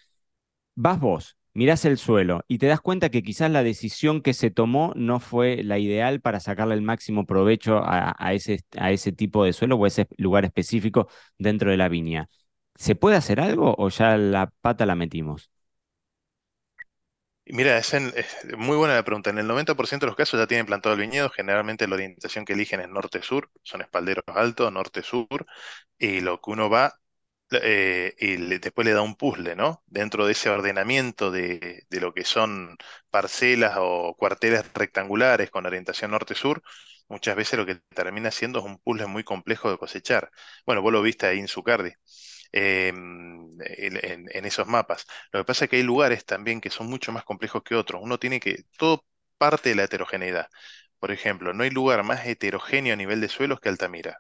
Vas 0.76 1.00
vos, 1.00 1.38
mirás 1.54 1.86
el 1.86 1.98
suelo 2.00 2.44
y 2.50 2.58
te 2.60 2.68
das 2.68 2.82
cuenta 2.82 3.10
que 3.12 3.24
quizás 3.24 3.52
la 3.52 3.64
decisión 3.64 4.22
que 4.24 4.34
se 4.34 4.52
tomó 4.52 4.94
no 4.96 5.20
fue 5.22 5.64
la 5.64 5.80
ideal 5.80 6.22
para 6.22 6.40
sacarle 6.42 6.76
el 6.76 6.82
máximo 6.84 7.26
provecho 7.28 7.80
a, 7.80 8.16
a 8.20 8.34
ese, 8.34 8.62
a 8.78 8.92
ese 8.92 9.12
tipo 9.14 9.46
de 9.46 9.54
suelo 9.54 9.78
o 9.78 9.86
a 9.86 9.90
ese 9.90 10.08
lugar 10.18 10.46
específico 10.46 11.10
dentro 11.40 11.72
de 11.72 11.78
la 11.78 11.90
viña. 11.90 12.30
¿Se 12.76 12.96
puede 12.96 13.18
hacer 13.18 13.40
algo 13.42 13.76
o 13.78 13.90
ya 13.90 14.18
la 14.18 14.52
pata 14.62 14.86
la 14.88 14.96
metimos? 14.96 15.52
Mira, 17.46 17.78
es, 17.78 17.94
en- 17.94 18.14
es 18.16 18.28
muy 18.58 18.78
buena 18.78 18.96
la 18.96 19.04
pregunta. 19.04 19.30
En 19.30 19.38
el 19.38 19.48
90% 19.48 20.06
de 20.06 20.10
los 20.12 20.16
casos 20.16 20.40
ya 20.40 20.48
tienen 20.48 20.66
plantado 20.66 20.96
el 20.96 21.02
viñedo. 21.02 21.30
Generalmente 21.30 21.88
la 21.88 21.96
orientación 21.96 22.46
que 22.46 22.54
eligen 22.54 22.80
es 22.80 22.88
norte-sur, 22.90 23.52
son 23.64 23.82
espalderos 23.82 24.24
altos, 24.28 24.72
norte-sur, 24.72 25.46
y 25.98 26.22
lo 26.22 26.40
que 26.42 26.52
uno 26.52 26.70
va 26.70 27.00
eh, 27.52 28.16
y 28.20 28.38
le- 28.38 28.60
después 28.60 28.86
le 28.86 28.94
da 28.94 29.02
un 29.04 29.16
puzzle, 29.16 29.56
¿no? 29.56 29.84
Dentro 29.88 30.26
de 30.26 30.34
ese 30.34 30.50
ordenamiento 30.50 31.32
de, 31.32 31.86
de 31.90 32.02
lo 32.02 32.14
que 32.14 32.26
son 32.26 32.78
parcelas 33.12 33.76
o 33.80 34.16
cuarteles 34.18 34.66
rectangulares 34.74 35.52
con 35.52 35.66
orientación 35.68 36.12
norte-sur, 36.12 36.64
muchas 37.10 37.36
veces 37.38 37.60
lo 37.60 37.66
que 37.68 37.76
termina 37.96 38.32
siendo 38.32 38.60
es 38.60 38.66
un 38.66 38.80
puzzle 38.80 39.08
muy 39.08 39.24
complejo 39.24 39.72
de 39.72 39.78
cosechar. 39.80 40.32
Bueno, 40.66 40.82
vos 40.84 40.94
lo 40.94 41.02
viste 41.04 41.28
ahí 41.28 41.40
en 41.40 41.48
Zucardi, 41.50 41.92
en, 42.54 43.98
en- 44.04 44.30
en 44.32 44.46
esos 44.46 44.68
mapas. 44.68 45.06
Lo 45.32 45.40
que 45.42 45.46
pasa 45.46 45.66
es 45.66 45.70
que 45.72 45.78
hay 45.78 45.84
lugares 45.84 46.26
también 46.26 46.62
que 46.62 46.70
son 46.70 46.88
mucho 46.90 47.12
más 47.12 47.24
complejos 47.26 47.64
que 47.64 47.76
otros. 47.76 48.02
Uno 48.04 48.20
tiene 48.20 48.40
que, 48.40 48.64
todo 48.78 49.06
parte 49.38 49.70
de 49.70 49.76
la 49.76 49.84
heterogeneidad. 49.86 50.48
Por 51.00 51.12
ejemplo, 51.12 51.54
no 51.54 51.64
hay 51.64 51.70
lugar 51.72 52.04
más 52.04 52.26
heterogéneo 52.26 52.94
a 52.94 52.98
nivel 52.98 53.22
de 53.22 53.30
suelos 53.30 53.60
que 53.60 53.70
Altamira. 53.70 54.20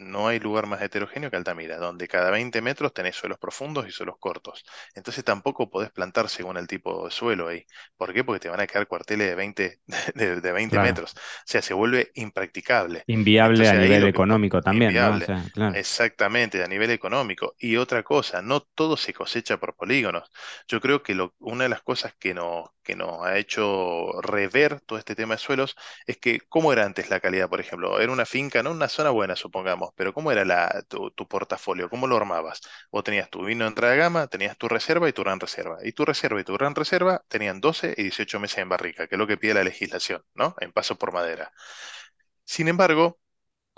No 0.00 0.28
hay 0.28 0.40
lugar 0.40 0.66
más 0.66 0.82
heterogéneo 0.82 1.30
que 1.30 1.36
Altamira, 1.36 1.76
donde 1.78 2.08
cada 2.08 2.30
20 2.30 2.62
metros 2.62 2.92
tenés 2.94 3.16
suelos 3.16 3.38
profundos 3.38 3.86
y 3.86 3.92
suelos 3.92 4.16
cortos. 4.18 4.64
Entonces 4.94 5.24
tampoco 5.24 5.70
podés 5.70 5.90
plantar 5.92 6.28
según 6.28 6.56
el 6.56 6.66
tipo 6.66 7.04
de 7.04 7.10
suelo 7.10 7.48
ahí. 7.48 7.64
¿Por 7.96 8.12
qué? 8.14 8.24
Porque 8.24 8.40
te 8.40 8.48
van 8.48 8.60
a 8.60 8.66
quedar 8.66 8.86
cuarteles 8.88 9.28
de 9.28 9.34
20, 9.34 9.80
de, 10.14 10.40
de 10.40 10.52
20 10.52 10.78
Claro. 10.78 10.80
metros. 10.80 11.12
O 11.14 11.18
sea, 11.46 11.62
se 11.62 11.74
vuelve 11.74 12.10
impracticable. 12.14 13.06
Inviable 13.14 13.68
a 13.68 13.74
Entonces 13.74 13.76
nivel 13.76 14.04
que 14.12 14.12
económico 14.12 14.62
también, 14.62 14.98
¿no? 14.98 15.12
O 15.16 15.20
inviable. 15.20 15.20
sea, 15.20 15.50
claro, 15.52 15.78
Exactamente, 15.78 16.62
a 16.64 16.66
nivel 16.66 16.90
económico. 16.90 17.54
Y 17.58 17.76
otra 17.76 18.02
cosa, 18.02 18.42
no 18.42 18.60
todo 18.74 18.96
se 18.96 19.12
cosecha 19.14 19.58
por 19.58 19.76
polígonos. 19.76 20.30
Yo 20.68 20.80
creo 20.80 21.02
que 21.02 21.14
lo- 21.14 21.34
una 21.38 21.64
de 21.64 21.70
las 21.70 21.82
cosas 21.82 22.14
que 22.18 22.34
nos, 22.34 22.70
que 22.82 22.96
nos 22.96 23.24
ha 23.24 23.38
hecho 23.38 24.20
rever 24.22 24.80
todo 24.80 24.98
este 24.98 25.14
tema 25.14 25.34
de 25.34 25.38
suelos 25.38 25.76
es 26.06 26.18
que, 26.18 26.40
¿cómo 26.48 26.72
era 26.72 26.84
antes 26.84 27.08
la 27.10 27.20
calidad, 27.20 27.48
por 27.48 27.60
ejemplo? 27.60 28.00
Era 28.00 28.12
una 28.12 28.26
finca, 28.26 28.62
no 28.62 28.72
una 28.72 28.88
zona 28.88 29.10
buena, 29.10 29.36
supongamos, 29.36 29.89
pero 29.96 30.12
¿cómo 30.14 30.32
era 30.32 30.44
la, 30.44 30.82
tu, 30.88 31.10
tu 31.12 31.26
portafolio? 31.28 31.88
¿Cómo 31.90 32.06
lo 32.06 32.16
armabas? 32.16 32.60
Vos 32.90 33.04
tenías 33.04 33.30
tu 33.30 33.44
vino 33.44 33.64
de 33.64 33.68
entrada 33.68 33.92
de 33.94 33.98
gama, 33.98 34.26
tenías 34.28 34.56
tu 34.58 34.68
reserva 34.68 35.08
y 35.08 35.12
tu 35.12 35.22
gran 35.22 35.40
reserva. 35.40 35.78
Y 35.82 35.92
tu 35.92 36.04
reserva 36.04 36.40
y 36.40 36.44
tu 36.44 36.54
gran 36.54 36.74
reserva 36.74 37.22
tenían 37.28 37.60
12 37.60 37.94
y 37.96 38.02
18 38.04 38.40
meses 38.40 38.58
en 38.58 38.68
barrica, 38.68 39.06
que 39.08 39.14
es 39.16 39.18
lo 39.18 39.26
que 39.26 39.36
pide 39.36 39.54
la 39.54 39.64
legislación, 39.64 40.22
¿no? 40.34 40.54
En 40.60 40.72
paso 40.72 40.96
por 40.98 41.12
madera. 41.12 41.52
Sin 42.44 42.68
embargo, 42.68 43.18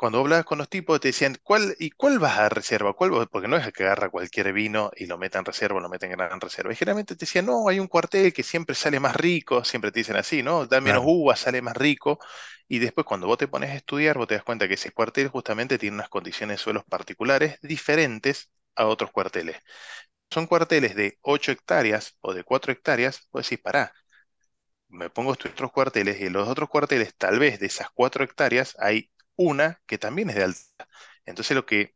cuando 0.02 0.18
hablabas 0.20 0.44
con 0.44 0.58
los 0.58 0.68
tipos 0.68 0.98
te 1.00 1.08
decían, 1.08 1.38
¿cuál, 1.44 1.76
y 1.78 1.90
cuál 1.92 2.18
vas 2.18 2.36
a 2.38 2.48
reserva? 2.48 2.92
¿Cuál, 2.94 3.10
vos-?" 3.12 3.28
porque 3.30 3.46
no 3.48 3.56
es 3.56 3.72
que 3.72 3.84
agarra 3.84 4.10
cualquier 4.10 4.52
vino 4.52 4.90
y 4.96 5.06
lo 5.06 5.16
meta 5.16 5.38
en 5.38 5.44
reserva 5.44 5.78
o 5.78 5.80
lo 5.80 5.88
meta 5.88 6.06
en 6.06 6.12
gran 6.12 6.40
reserva. 6.40 6.72
Y 6.72 6.76
generalmente 6.76 7.14
te 7.14 7.20
decían, 7.24 7.46
no, 7.46 7.68
hay 7.68 7.78
un 7.80 7.86
cuartel 7.88 8.32
que 8.32 8.42
siempre 8.42 8.74
sale 8.74 8.98
más 9.00 9.14
rico, 9.16 9.64
siempre 9.64 9.92
te 9.92 10.00
dicen 10.00 10.16
así, 10.16 10.42
¿no? 10.42 10.66
Da 10.66 10.80
menos 10.80 11.02
claro. 11.02 11.06
uvas, 11.06 11.38
sale 11.40 11.62
más 11.62 11.76
rico. 11.76 12.18
Y 12.68 12.80
después 12.80 13.06
cuando 13.06 13.26
vos 13.28 13.38
te 13.38 13.46
pones 13.48 13.70
a 13.70 13.74
estudiar, 13.76 14.18
vos 14.18 14.26
te 14.26 14.34
das 14.34 14.42
cuenta 14.44 14.66
que 14.68 14.74
ese 14.74 14.90
cuartel 14.92 15.28
justamente 15.28 15.78
tiene 15.78 15.94
unas 15.96 16.08
condiciones 16.08 16.58
de 16.58 16.62
suelos 16.64 16.84
particulares 16.84 17.58
diferentes 17.62 18.50
a 18.74 18.86
otros 18.86 19.12
cuarteles. 19.12 19.56
Son 20.30 20.46
cuarteles 20.46 20.94
de 20.96 21.18
8 21.22 21.52
hectáreas 21.52 22.16
o 22.20 22.34
de 22.34 22.44
4 22.44 22.72
hectáreas, 22.72 23.28
vos 23.32 23.44
decís, 23.48 23.62
pará 23.62 23.92
me 24.88 25.10
pongo 25.10 25.32
estudiar 25.32 25.54
otros 25.54 25.72
cuarteles 25.72 26.20
y 26.20 26.26
en 26.26 26.34
los 26.34 26.48
otros 26.48 26.68
cuarteles, 26.68 27.14
tal 27.16 27.38
vez 27.38 27.58
de 27.60 27.66
esas 27.66 27.88
cuatro 27.94 28.24
hectáreas, 28.24 28.76
hay 28.78 29.10
una 29.42 29.80
que 29.86 29.98
también 29.98 30.30
es 30.30 30.36
de 30.36 30.44
alta. 30.44 30.88
Entonces 31.26 31.54
lo 31.56 31.66
que, 31.66 31.94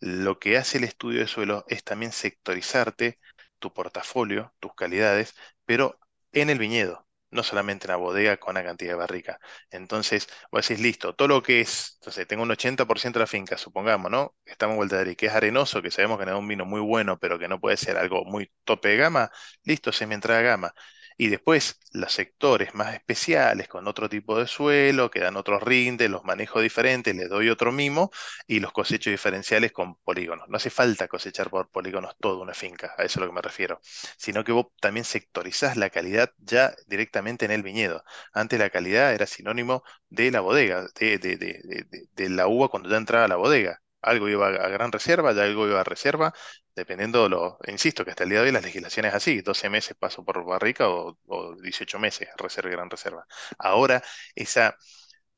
lo 0.00 0.38
que 0.38 0.56
hace 0.58 0.78
el 0.78 0.84
estudio 0.84 1.20
de 1.20 1.26
suelo 1.28 1.64
es 1.68 1.84
también 1.84 2.12
sectorizarte 2.12 3.18
tu 3.58 3.72
portafolio, 3.72 4.54
tus 4.60 4.74
calidades, 4.74 5.34
pero 5.64 5.98
en 6.32 6.50
el 6.50 6.58
viñedo, 6.58 7.06
no 7.30 7.42
solamente 7.42 7.86
en 7.86 7.90
la 7.92 7.96
bodega 7.96 8.36
con 8.38 8.54
la 8.54 8.64
cantidad 8.64 8.92
de 8.92 8.96
barrica. 8.96 9.40
Entonces, 9.70 10.28
vos 10.50 10.66
decís, 10.68 10.82
listo, 10.82 11.14
todo 11.14 11.28
lo 11.28 11.42
que 11.42 11.60
es, 11.60 11.94
entonces 12.00 12.26
tengo 12.26 12.42
un 12.42 12.50
80% 12.50 13.18
de 13.18 13.22
la 13.24 13.26
finca, 13.26 13.58
supongamos, 13.58 14.10
¿no? 14.10 14.34
Estamos 14.44 14.74
en 14.74 14.76
Vuelta 14.78 15.04
de 15.04 15.16
que 15.16 15.26
es 15.26 15.32
arenoso, 15.32 15.82
que 15.82 15.90
sabemos 15.90 16.18
que 16.18 16.26
no 16.26 16.32
es 16.32 16.38
un 16.38 16.48
vino 16.48 16.64
muy 16.64 16.80
bueno, 16.80 17.18
pero 17.18 17.38
que 17.38 17.48
no 17.48 17.60
puede 17.60 17.76
ser 17.76 17.96
algo 17.96 18.24
muy 18.24 18.50
tope 18.64 18.88
de 18.90 18.96
gama, 18.98 19.30
listo, 19.64 19.90
es 19.90 20.06
mi 20.06 20.14
entrada 20.14 20.42
gama. 20.42 20.74
Y 21.18 21.28
después 21.28 21.80
los 21.92 22.12
sectores 22.12 22.74
más 22.74 22.94
especiales 22.94 23.68
con 23.68 23.86
otro 23.88 24.08
tipo 24.08 24.38
de 24.38 24.46
suelo, 24.46 25.10
que 25.10 25.20
dan 25.20 25.36
otros 25.36 25.62
rindes, 25.62 26.10
los 26.10 26.24
manejo 26.24 26.60
diferentes, 26.60 27.14
les 27.16 27.28
doy 27.30 27.48
otro 27.48 27.72
mimo 27.72 28.10
y 28.46 28.60
los 28.60 28.72
cosecho 28.72 29.10
diferenciales 29.10 29.72
con 29.72 29.96
polígonos. 29.96 30.48
No 30.48 30.56
hace 30.56 30.70
falta 30.70 31.08
cosechar 31.08 31.50
por 31.50 31.70
polígonos 31.70 32.14
toda 32.20 32.42
una 32.42 32.54
finca, 32.54 32.92
a 32.98 33.02
eso 33.04 33.06
es 33.06 33.16
a 33.18 33.20
lo 33.20 33.26
que 33.28 33.32
me 33.34 33.42
refiero, 33.42 33.80
sino 34.18 34.44
que 34.44 34.52
vos 34.52 34.66
también 34.80 35.04
sectorizás 35.04 35.76
la 35.76 35.90
calidad 35.90 36.32
ya 36.38 36.74
directamente 36.86 37.44
en 37.44 37.50
el 37.52 37.62
viñedo. 37.62 38.04
Antes 38.32 38.58
la 38.58 38.70
calidad 38.70 39.12
era 39.14 39.26
sinónimo 39.26 39.82
de 40.08 40.30
la 40.30 40.40
bodega, 40.40 40.86
de, 40.98 41.18
de- 41.18 41.36
de- 41.36 42.08
de- 42.14 42.28
la 42.30 42.46
uva 42.48 42.68
cuando 42.68 42.88
ya 42.90 42.96
entraba 42.96 43.24
a 43.24 43.28
la 43.28 43.36
bodega. 43.36 43.80
Algo 44.06 44.28
iba 44.28 44.48
a 44.48 44.68
gran 44.68 44.92
reserva, 44.92 45.32
ya 45.34 45.42
algo 45.44 45.66
iba 45.68 45.80
a 45.80 45.84
reserva, 45.84 46.32
dependiendo 46.74 47.24
de 47.24 47.28
lo, 47.30 47.58
insisto, 47.66 48.04
que 48.04 48.10
hasta 48.10 48.24
el 48.24 48.30
día 48.30 48.40
de 48.40 48.46
hoy 48.46 48.52
las 48.52 48.62
legislaciones 48.64 49.10
es 49.10 49.16
así, 49.16 49.40
12 49.42 49.68
meses 49.70 49.96
paso 49.98 50.24
por 50.24 50.44
barrica 50.44 50.88
o, 50.90 51.18
o 51.26 51.56
18 51.60 51.98
meses, 51.98 52.28
reserva 52.38 52.70
y 52.70 52.72
gran 52.72 52.90
reserva. 52.90 53.26
Ahora, 53.58 54.02
esa, 54.34 54.76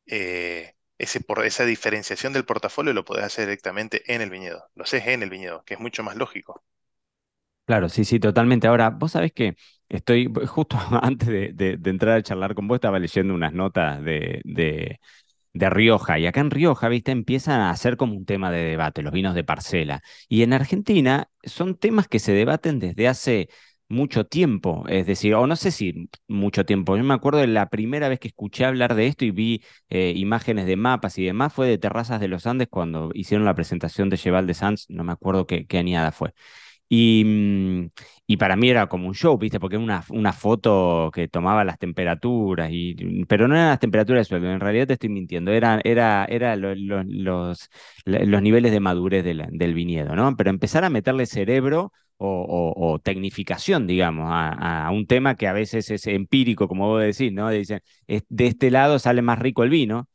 eh, 0.07 0.75
ese, 0.99 1.21
por, 1.21 1.45
esa 1.47 1.65
diferenciación 1.65 2.33
del 2.33 2.45
portafolio 2.47 2.93
lo 2.95 3.05
podés 3.05 3.25
hacer 3.25 3.47
directamente 3.47 4.03
en 4.15 4.23
el 4.23 4.31
viñedo, 4.31 4.69
lo 4.75 4.85
haces 4.85 5.07
en 5.07 5.23
el 5.23 5.31
viñedo, 5.31 5.65
que 5.65 5.75
es 5.75 5.81
mucho 5.81 6.03
más 6.05 6.17
lógico. 6.17 6.65
Claro, 7.67 7.89
sí, 7.91 8.05
sí, 8.07 8.19
totalmente. 8.19 8.67
Ahora, 8.67 8.89
vos 8.91 9.13
sabés 9.13 9.33
que 9.33 9.55
estoy, 9.91 10.33
justo 10.47 10.79
antes 11.03 11.29
de, 11.29 11.53
de- 11.53 11.77
de 11.77 11.91
entrar 11.91 12.17
a 12.17 12.23
charlar 12.23 12.55
con 12.55 12.67
vos, 12.67 12.77
estaba 12.77 12.99
leyendo 12.99 13.35
unas 13.35 13.53
notas 13.53 14.03
de, 14.03 14.41
de, 14.45 15.01
de 15.52 15.71
Rioja, 15.71 16.19
y 16.19 16.26
acá 16.26 16.40
en 16.40 16.50
Rioja, 16.50 16.88
viste, 16.88 17.11
empiezan 17.12 17.61
a 17.61 17.76
ser 17.76 17.97
como 17.97 18.14
un 18.14 18.25
tema 18.26 18.50
de 18.50 18.59
debate, 18.62 19.02
los 19.02 19.12
vinos 19.12 19.35
de 19.35 19.45
parcela. 19.45 20.02
Y 20.28 20.43
en 20.43 20.52
Argentina 20.52 21.31
son 21.43 21.76
temas 21.76 22.09
que 22.09 22.19
se 22.19 22.33
debaten 22.33 22.78
desde 22.78 23.09
hace 23.09 23.49
mucho 23.88 24.26
tiempo, 24.26 24.85
es 24.88 25.07
decir, 25.07 25.35
o 25.35 25.47
no 25.47 25.57
sé 25.57 25.71
si 25.71 26.11
mucho 26.28 26.67
tiempo, 26.67 26.97
yo 26.99 27.05
me 27.05 27.14
acuerdo 27.14 27.38
de 27.40 27.47
la 27.47 27.71
primera 27.71 28.09
vez 28.11 28.21
que 28.21 28.28
escuché 28.28 28.67
hablar 28.67 28.95
de 28.95 29.07
esto 29.07 29.25
y 29.25 29.31
vi 29.31 29.62
eh, 29.88 30.12
imágenes 30.14 30.67
de 30.67 30.76
mapas 30.76 31.17
y 31.19 31.25
demás, 31.25 31.55
fue 31.55 31.67
de 31.69 31.78
Terrazas 31.78 32.21
de 32.21 32.28
los 32.28 32.47
Andes 32.47 32.69
cuando 32.69 33.11
hicieron 33.14 33.47
la 33.47 33.55
presentación 33.55 34.11
de 34.11 34.19
Cheval 34.19 34.47
de 34.47 34.52
Sanz, 34.55 34.85
no 34.90 35.05
me 35.05 35.12
acuerdo 35.12 35.47
qué, 35.47 35.67
qué 35.67 35.78
añada 35.78 36.12
fue. 36.12 36.35
Y, 36.90 37.23
mm, 37.25 37.90
y 38.26 38.37
para 38.38 38.57
mí 38.57 38.71
era 38.71 38.87
como 38.88 39.09
un 39.09 39.14
show, 39.14 39.37
¿viste? 39.38 39.61
Porque 39.61 39.76
era 39.76 39.85
una, 39.85 40.04
una 40.11 40.33
foto 40.33 41.11
que 41.12 41.28
tomaba 41.28 41.64
las 41.64 41.78
temperaturas, 41.78 42.71
y, 42.73 42.95
mm, 42.99 43.25
pero 43.26 43.47
no 43.49 43.54
eran 43.54 43.68
las 43.68 43.78
temperaturas 43.80 44.21
de 44.23 44.25
suelo, 44.28 44.50
en 44.50 44.61
realidad 44.61 44.87
te 44.87 44.95
estoy 44.95 45.09
mintiendo, 45.11 45.50
eran 45.52 45.80
era, 45.85 46.25
era 46.26 46.57
lo- 46.57 46.75
lo- 46.75 47.02
los, 47.04 47.68
la- 48.04 48.21
los 48.25 48.42
niveles 48.42 48.73
de 48.73 48.80
madurez 48.80 49.25
del, 49.25 49.45
del 49.50 49.75
viñedo, 49.75 50.14
¿no? 50.16 50.37
Pero 50.37 50.50
empezar 50.50 50.85
a 50.85 50.90
meterle 50.90 51.26
cerebro 51.26 51.92
o, 52.16 52.26
o- 52.76 52.92
o 52.95 52.99
tecnificación, 52.99 53.87
digamos, 53.87 54.26
a, 54.30 54.87
a 54.87 54.90
un 54.90 55.07
tema 55.07 55.37
que 55.37 55.47
a 55.47 55.52
veces 55.52 55.90
es 55.90 56.07
empírico, 56.07 56.68
como 56.68 56.88
vos 56.88 57.02
decís, 57.02 57.33
¿no? 57.33 57.50
Dicen, 57.50 57.80
"Es- 58.07 58.25
de 58.28 58.47
este 58.47 58.71
lado 58.71 58.99
sale 58.99 59.23
más 59.23 59.38
rico 59.38 59.62
el 59.64 59.71
vino. 59.71 60.09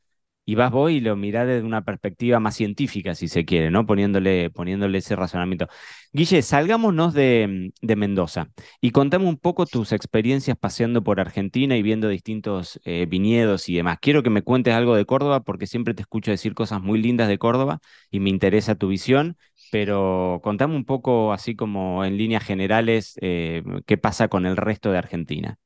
Y 0.45 0.55
vas 0.55 0.71
vos 0.71 0.91
y 0.91 0.99
lo 0.99 1.15
mirás 1.15 1.47
desde 1.47 1.65
una 1.65 1.83
perspectiva 1.83 2.39
más 2.39 2.55
científica, 2.55 3.15
si 3.15 3.27
se 3.29 3.45
quiere, 3.45 3.71
¿no? 3.71 3.85
Poniéndole, 3.85 4.49
poniéndole 4.49 4.97
ese 4.97 5.15
razonamiento. 5.15 5.67
Guille, 6.11 6.41
salgámonos 6.41 7.13
de, 7.13 7.71
de 7.81 7.95
Mendoza 7.95 8.49
y 8.81 8.91
contame 8.91 9.25
un 9.27 9.37
poco 9.37 9.65
tus 9.65 9.91
experiencias 9.91 10.57
paseando 10.57 11.03
por 11.03 11.19
Argentina 11.19 11.75
y 11.77 11.81
viendo 11.81 12.07
distintos 12.09 12.79
eh, 12.85 13.05
viñedos 13.09 13.69
y 13.69 13.75
demás. 13.75 13.97
Quiero 14.01 14.21
que 14.23 14.29
me 14.29 14.41
cuentes 14.43 14.73
algo 14.73 14.95
de 14.95 15.05
Córdoba 15.05 15.41
porque 15.43 15.67
siempre 15.67 15.93
te 15.93 16.01
escucho 16.01 16.31
decir 16.31 16.53
cosas 16.53 16.81
muy 16.81 17.01
lindas 17.01 17.27
de 17.29 17.37
Córdoba 17.37 17.79
y 18.11 18.19
me 18.19 18.29
interesa 18.29 18.75
tu 18.75 18.87
visión, 18.89 19.37
pero 19.69 20.39
contame 20.43 20.75
un 20.75 20.85
poco, 20.85 21.33
así 21.33 21.55
como 21.55 22.05
en 22.05 22.17
líneas 22.17 22.43
generales, 22.43 23.15
eh, 23.21 23.63
qué 23.85 23.97
pasa 23.97 24.27
con 24.27 24.45
el 24.45 24.57
resto 24.57 24.91
de 24.91 24.97
Argentina. 24.99 25.57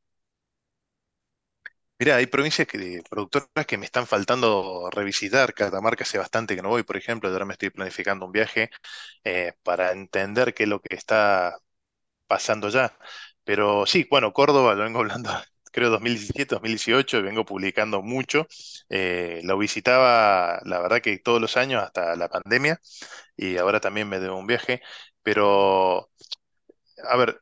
Mira, 2.00 2.16
hay 2.18 2.28
provincias 2.28 2.68
que, 2.68 3.02
productoras 3.10 3.66
que 3.66 3.78
me 3.78 3.86
están 3.86 4.06
faltando 4.06 4.90
revisitar. 4.92 5.54
Catamarca 5.54 6.04
hace 6.04 6.20
bastante 6.20 6.56
que 6.56 6.62
no 6.62 6.70
voy, 6.70 6.84
por 6.84 6.96
ejemplo, 6.98 7.30
ahora 7.30 7.46
me 7.46 7.54
estoy 7.54 7.72
planificando 7.72 8.26
un 8.26 8.32
viaje 8.32 8.70
eh, 9.24 9.54
para 9.64 9.92
entender 9.94 10.54
qué 10.54 10.64
es 10.64 10.70
lo 10.70 10.80
que 10.82 10.96
está 10.96 11.58
pasando 12.28 12.70
ya. 12.70 12.98
Pero 13.46 13.86
sí, 13.88 14.08
bueno, 14.10 14.34
Córdoba, 14.34 14.76
lo 14.76 14.84
vengo 14.86 15.00
hablando, 15.00 15.32
creo 15.74 15.90
2017, 15.92 16.56
2018, 16.56 17.18
y 17.20 17.24
vengo 17.24 17.46
publicando 17.46 18.02
mucho. 18.04 18.48
Eh, 18.90 19.42
lo 19.44 19.58
visitaba, 19.58 20.60
la 20.66 20.80
verdad 20.82 21.02
que 21.02 21.20
todos 21.20 21.42
los 21.42 21.58
años 21.58 21.84
hasta 21.84 22.16
la 22.18 22.30
pandemia, 22.30 22.82
y 23.38 23.58
ahora 23.58 23.80
también 23.82 24.10
me 24.10 24.20
debo 24.20 24.38
un 24.38 24.48
viaje. 24.48 24.82
Pero, 25.24 26.10
a 27.04 27.18
ver, 27.18 27.42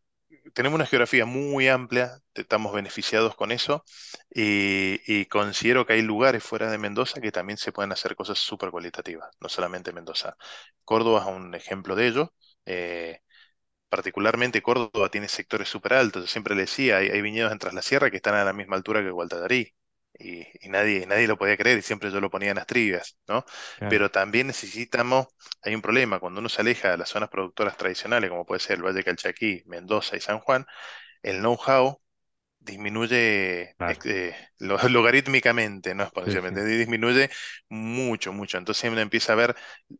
tenemos 0.56 0.78
una 0.78 0.88
geografía 0.88 1.26
muy 1.26 1.68
amplia, 1.68 2.20
estamos 2.34 2.74
beneficiados 2.74 3.36
con 3.36 3.52
eso, 3.52 3.84
y, 4.32 5.26
considero 5.28 5.86
que 5.86 5.94
hay 5.94 6.02
lugares 6.02 6.44
fuera 6.44 6.72
de 6.72 6.78
Mendoza 6.80 7.22
que 7.22 7.32
también 7.32 7.58
se 7.58 7.72
pueden 7.72 7.92
hacer 7.92 8.16
cosas 8.16 8.40
súper 8.40 8.72
cualitativas, 8.72 9.30
no 9.42 9.50
solamente 9.50 9.94
Mendoza. 9.94 10.38
Córdoba 10.86 11.22
es 11.22 11.28
un 11.36 11.56
ejemplo 11.56 11.96
de 11.96 12.08
ello. 12.08 12.34
eh, 12.66 13.20
particularmente 13.90 14.62
Córdoba 14.62 15.10
tiene 15.10 15.28
sectores 15.30 15.70
súper 15.70 15.94
altos. 15.94 16.24
Yo 16.24 16.28
siempre 16.28 16.56
le 16.56 16.62
decía, 16.64 16.98
hay, 16.98 17.10
hay 17.10 17.22
viñedos 17.22 17.52
en 17.52 17.60
Tras 17.60 17.74
la 17.74 17.82
Sierra 17.82 18.12
que 18.12 18.18
están 18.18 18.36
a 18.36 18.44
la 18.46 18.54
misma 18.54 18.76
altura 18.76 19.02
que 19.04 19.12
Gualtadarí. 19.12 19.74
Y, 20.18 20.48
y 20.66 20.70
nadie, 20.70 21.06
nadie 21.06 21.28
lo 21.28 21.38
podía 21.38 21.58
creer 21.58 21.80
y 21.80 21.82
siempre 21.82 22.12
yo 22.12 22.22
lo 22.22 22.30
ponía 22.32 22.52
en 22.52 22.56
las 22.58 22.68
trivias, 22.68 23.18
¿no? 23.28 23.46
Claro. 23.76 23.88
Pero 23.88 24.12
también 24.12 24.48
necesitamos, 24.48 25.28
hay 25.62 25.76
un 25.76 25.82
problema, 25.82 26.20
cuando 26.20 26.40
uno 26.40 26.50
se 26.50 26.62
aleja 26.62 26.92
de 26.92 26.98
las 26.98 27.10
zonas 27.10 27.30
productoras 27.30 27.78
tradicionales, 27.78 28.30
como 28.30 28.46
puede 28.46 28.62
ser 28.62 28.78
el 28.78 28.84
Valle 28.84 29.04
Calchaquí, 29.04 29.64
Mendoza 29.66 30.16
y 30.16 30.22
San 30.22 30.40
Juan, 30.40 30.66
el 31.24 31.40
know-how 31.40 32.02
disminuye 32.60 33.76
Claro. 33.78 34.06
eh, 34.06 34.36
lo- 34.60 34.78
logarítmicamente, 34.90 35.96
no 35.96 36.04
Sí, 36.24 36.38
sí. 36.50 36.56
exponencialmente, 36.56 36.66
disminuye 36.66 37.30
mucho, 37.70 38.34
mucho. 38.34 38.58
Entonces 38.58 38.92
uno 38.92 39.02
empieza 39.02 39.34
a 39.34 39.36
ver 39.36 39.56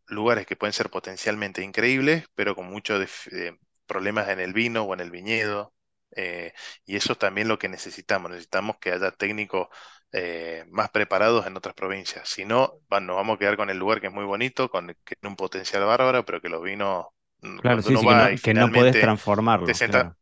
lugares 0.08 0.46
que 0.46 0.56
pueden 0.56 0.74
ser 0.74 0.90
potencialmente 0.90 1.64
increíbles, 1.64 2.26
pero 2.36 2.56
con 2.56 2.68
muchos 2.68 3.28
eh, 3.32 3.58
problemas 3.86 4.30
en 4.30 4.40
el 4.40 4.54
vino 4.54 4.84
o 4.84 4.94
en 4.94 5.00
el 5.02 5.12
viñedo. 5.12 5.74
eh, 6.16 6.54
y 6.86 6.96
eso 6.96 7.14
es 7.14 7.20
también 7.20 7.48
lo 7.48 7.60
que 7.60 7.70
necesitamos. 7.70 8.32
Necesitamos 8.32 8.78
que 8.80 8.92
haya 8.92 9.12
técnicos 9.12 9.68
eh, 10.12 10.66
más 10.70 10.90
preparados 10.92 11.46
en 11.48 11.58
otras 11.58 11.76
provincias. 11.76 12.30
Si 12.30 12.46
no, 12.46 12.82
nos 12.90 13.16
vamos 13.16 13.36
a 13.36 13.40
quedar 13.40 13.58
con 13.58 13.70
el 13.70 13.78
lugar 13.78 14.02
que 14.02 14.08
es 14.08 14.14
muy 14.14 14.26
bonito, 14.26 14.70
con 14.70 14.88
que 15.06 15.16
tiene 15.16 15.30
un 15.32 15.36
potencial 15.36 15.84
bárbaro, 15.86 16.26
pero 16.26 16.42
que 16.42 16.50
los 16.50 16.64
vinos, 16.64 17.08
Claro, 17.60 17.82
sí, 17.82 17.98
sí, 17.98 18.08
que 18.08 18.16
no, 18.16 18.30
y 18.30 18.40
que 18.40 18.54
no 18.54 18.72
podés 18.72 18.98
te 19.64 19.74
senta, 19.74 20.04
claro, 20.04 20.18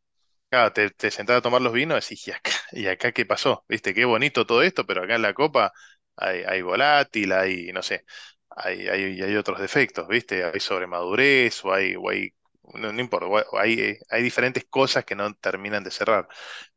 claro, 0.49 0.73
te, 0.73 0.89
te 0.91 1.11
sentás 1.11 1.37
a 1.37 1.41
tomar 1.41 1.61
los 1.61 1.73
vinos, 1.73 2.01
decís, 2.07 2.27
¿y 2.27 2.31
acá, 2.31 2.51
y 2.71 2.87
acá 2.87 3.11
qué 3.11 3.25
pasó? 3.25 3.65
¿Viste? 3.69 3.93
Qué 3.93 4.05
bonito 4.05 4.45
todo 4.45 4.63
esto, 4.63 4.85
pero 4.85 5.03
acá 5.03 5.15
en 5.15 5.21
la 5.23 5.33
copa 5.33 5.73
hay, 6.15 6.43
hay 6.43 6.61
volátil, 6.61 7.31
hay, 7.33 7.71
no 7.73 7.81
sé, 7.83 8.05
hay, 8.49 8.87
hay, 8.87 9.21
hay 9.21 9.35
otros 9.35 9.59
defectos, 9.59 10.07
¿viste? 10.07 10.43
Hay 10.45 10.59
sobremadurez 10.59 11.63
o 11.65 11.73
hay, 11.73 11.95
o 11.95 12.09
hay 12.09 12.33
no, 12.75 12.93
no 12.93 13.01
importa, 13.01 13.27
hay, 13.59 13.97
hay 14.09 14.23
diferentes 14.23 14.65
cosas 14.69 15.05
que 15.05 15.15
no 15.15 15.33
terminan 15.35 15.83
de 15.83 15.91
cerrar, 15.91 16.27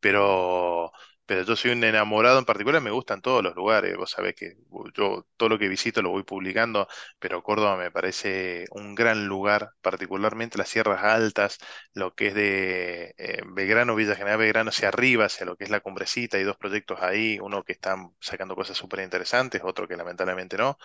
pero, 0.00 0.92
pero 1.26 1.42
yo 1.42 1.56
soy 1.56 1.72
un 1.72 1.84
enamorado 1.84 2.38
en 2.38 2.44
particular, 2.44 2.80
me 2.82 2.90
gustan 2.92 3.20
todos 3.20 3.42
los 3.42 3.54
lugares, 3.56 3.96
vos 3.96 4.10
sabés 4.10 4.34
que 4.34 4.54
yo 4.94 5.26
todo 5.36 5.48
lo 5.48 5.58
que 5.58 5.68
visito 5.68 6.02
lo 6.02 6.10
voy 6.10 6.22
publicando, 6.22 6.88
pero 7.18 7.42
Córdoba 7.42 7.76
me 7.76 7.90
parece 7.90 8.64
un 8.70 8.94
gran 8.94 9.26
lugar, 9.26 9.70
particularmente 9.80 10.58
las 10.58 10.68
sierras 10.68 11.02
altas, 11.04 11.58
lo 11.94 12.14
que 12.14 12.28
es 12.28 12.34
de 12.34 13.14
eh, 13.18 13.42
Belgrano, 13.46 13.94
Villa 13.96 14.14
General 14.16 14.38
Belgrano 14.38 14.70
hacia 14.70 14.88
arriba, 14.88 15.26
hacia 15.26 15.46
lo 15.46 15.56
que 15.56 15.64
es 15.64 15.70
la 15.70 15.80
Cumbrecita, 15.80 16.36
hay 16.38 16.44
dos 16.44 16.56
proyectos 16.56 17.00
ahí, 17.02 17.38
uno 17.40 17.64
que 17.64 17.72
están 17.72 18.14
sacando 18.20 18.54
cosas 18.56 18.76
súper 18.76 19.00
interesantes, 19.00 19.62
otro 19.64 19.88
que 19.88 19.96
lamentablemente 19.96 20.56
no, 20.56 20.78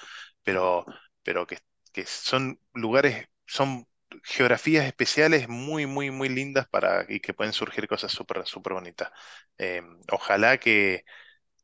pero, 0.44 0.86
pero 1.24 1.46
que, 1.48 1.58
que 1.94 2.06
son 2.06 2.60
lugares, 2.74 3.28
son 3.46 3.88
geografías 4.24 4.86
especiales 4.86 5.48
muy, 5.50 5.86
muy, 5.86 6.12
muy 6.12 6.30
lindas 6.30 6.68
para, 6.68 7.06
y 7.10 7.20
que 7.20 7.34
pueden 7.34 7.54
surgir 7.54 7.88
cosas 7.88 8.12
súper, 8.12 8.46
súper 8.46 8.74
bonitas. 8.74 9.12
Eh, 9.58 9.82
ojalá 10.12 10.58
que, 10.60 11.04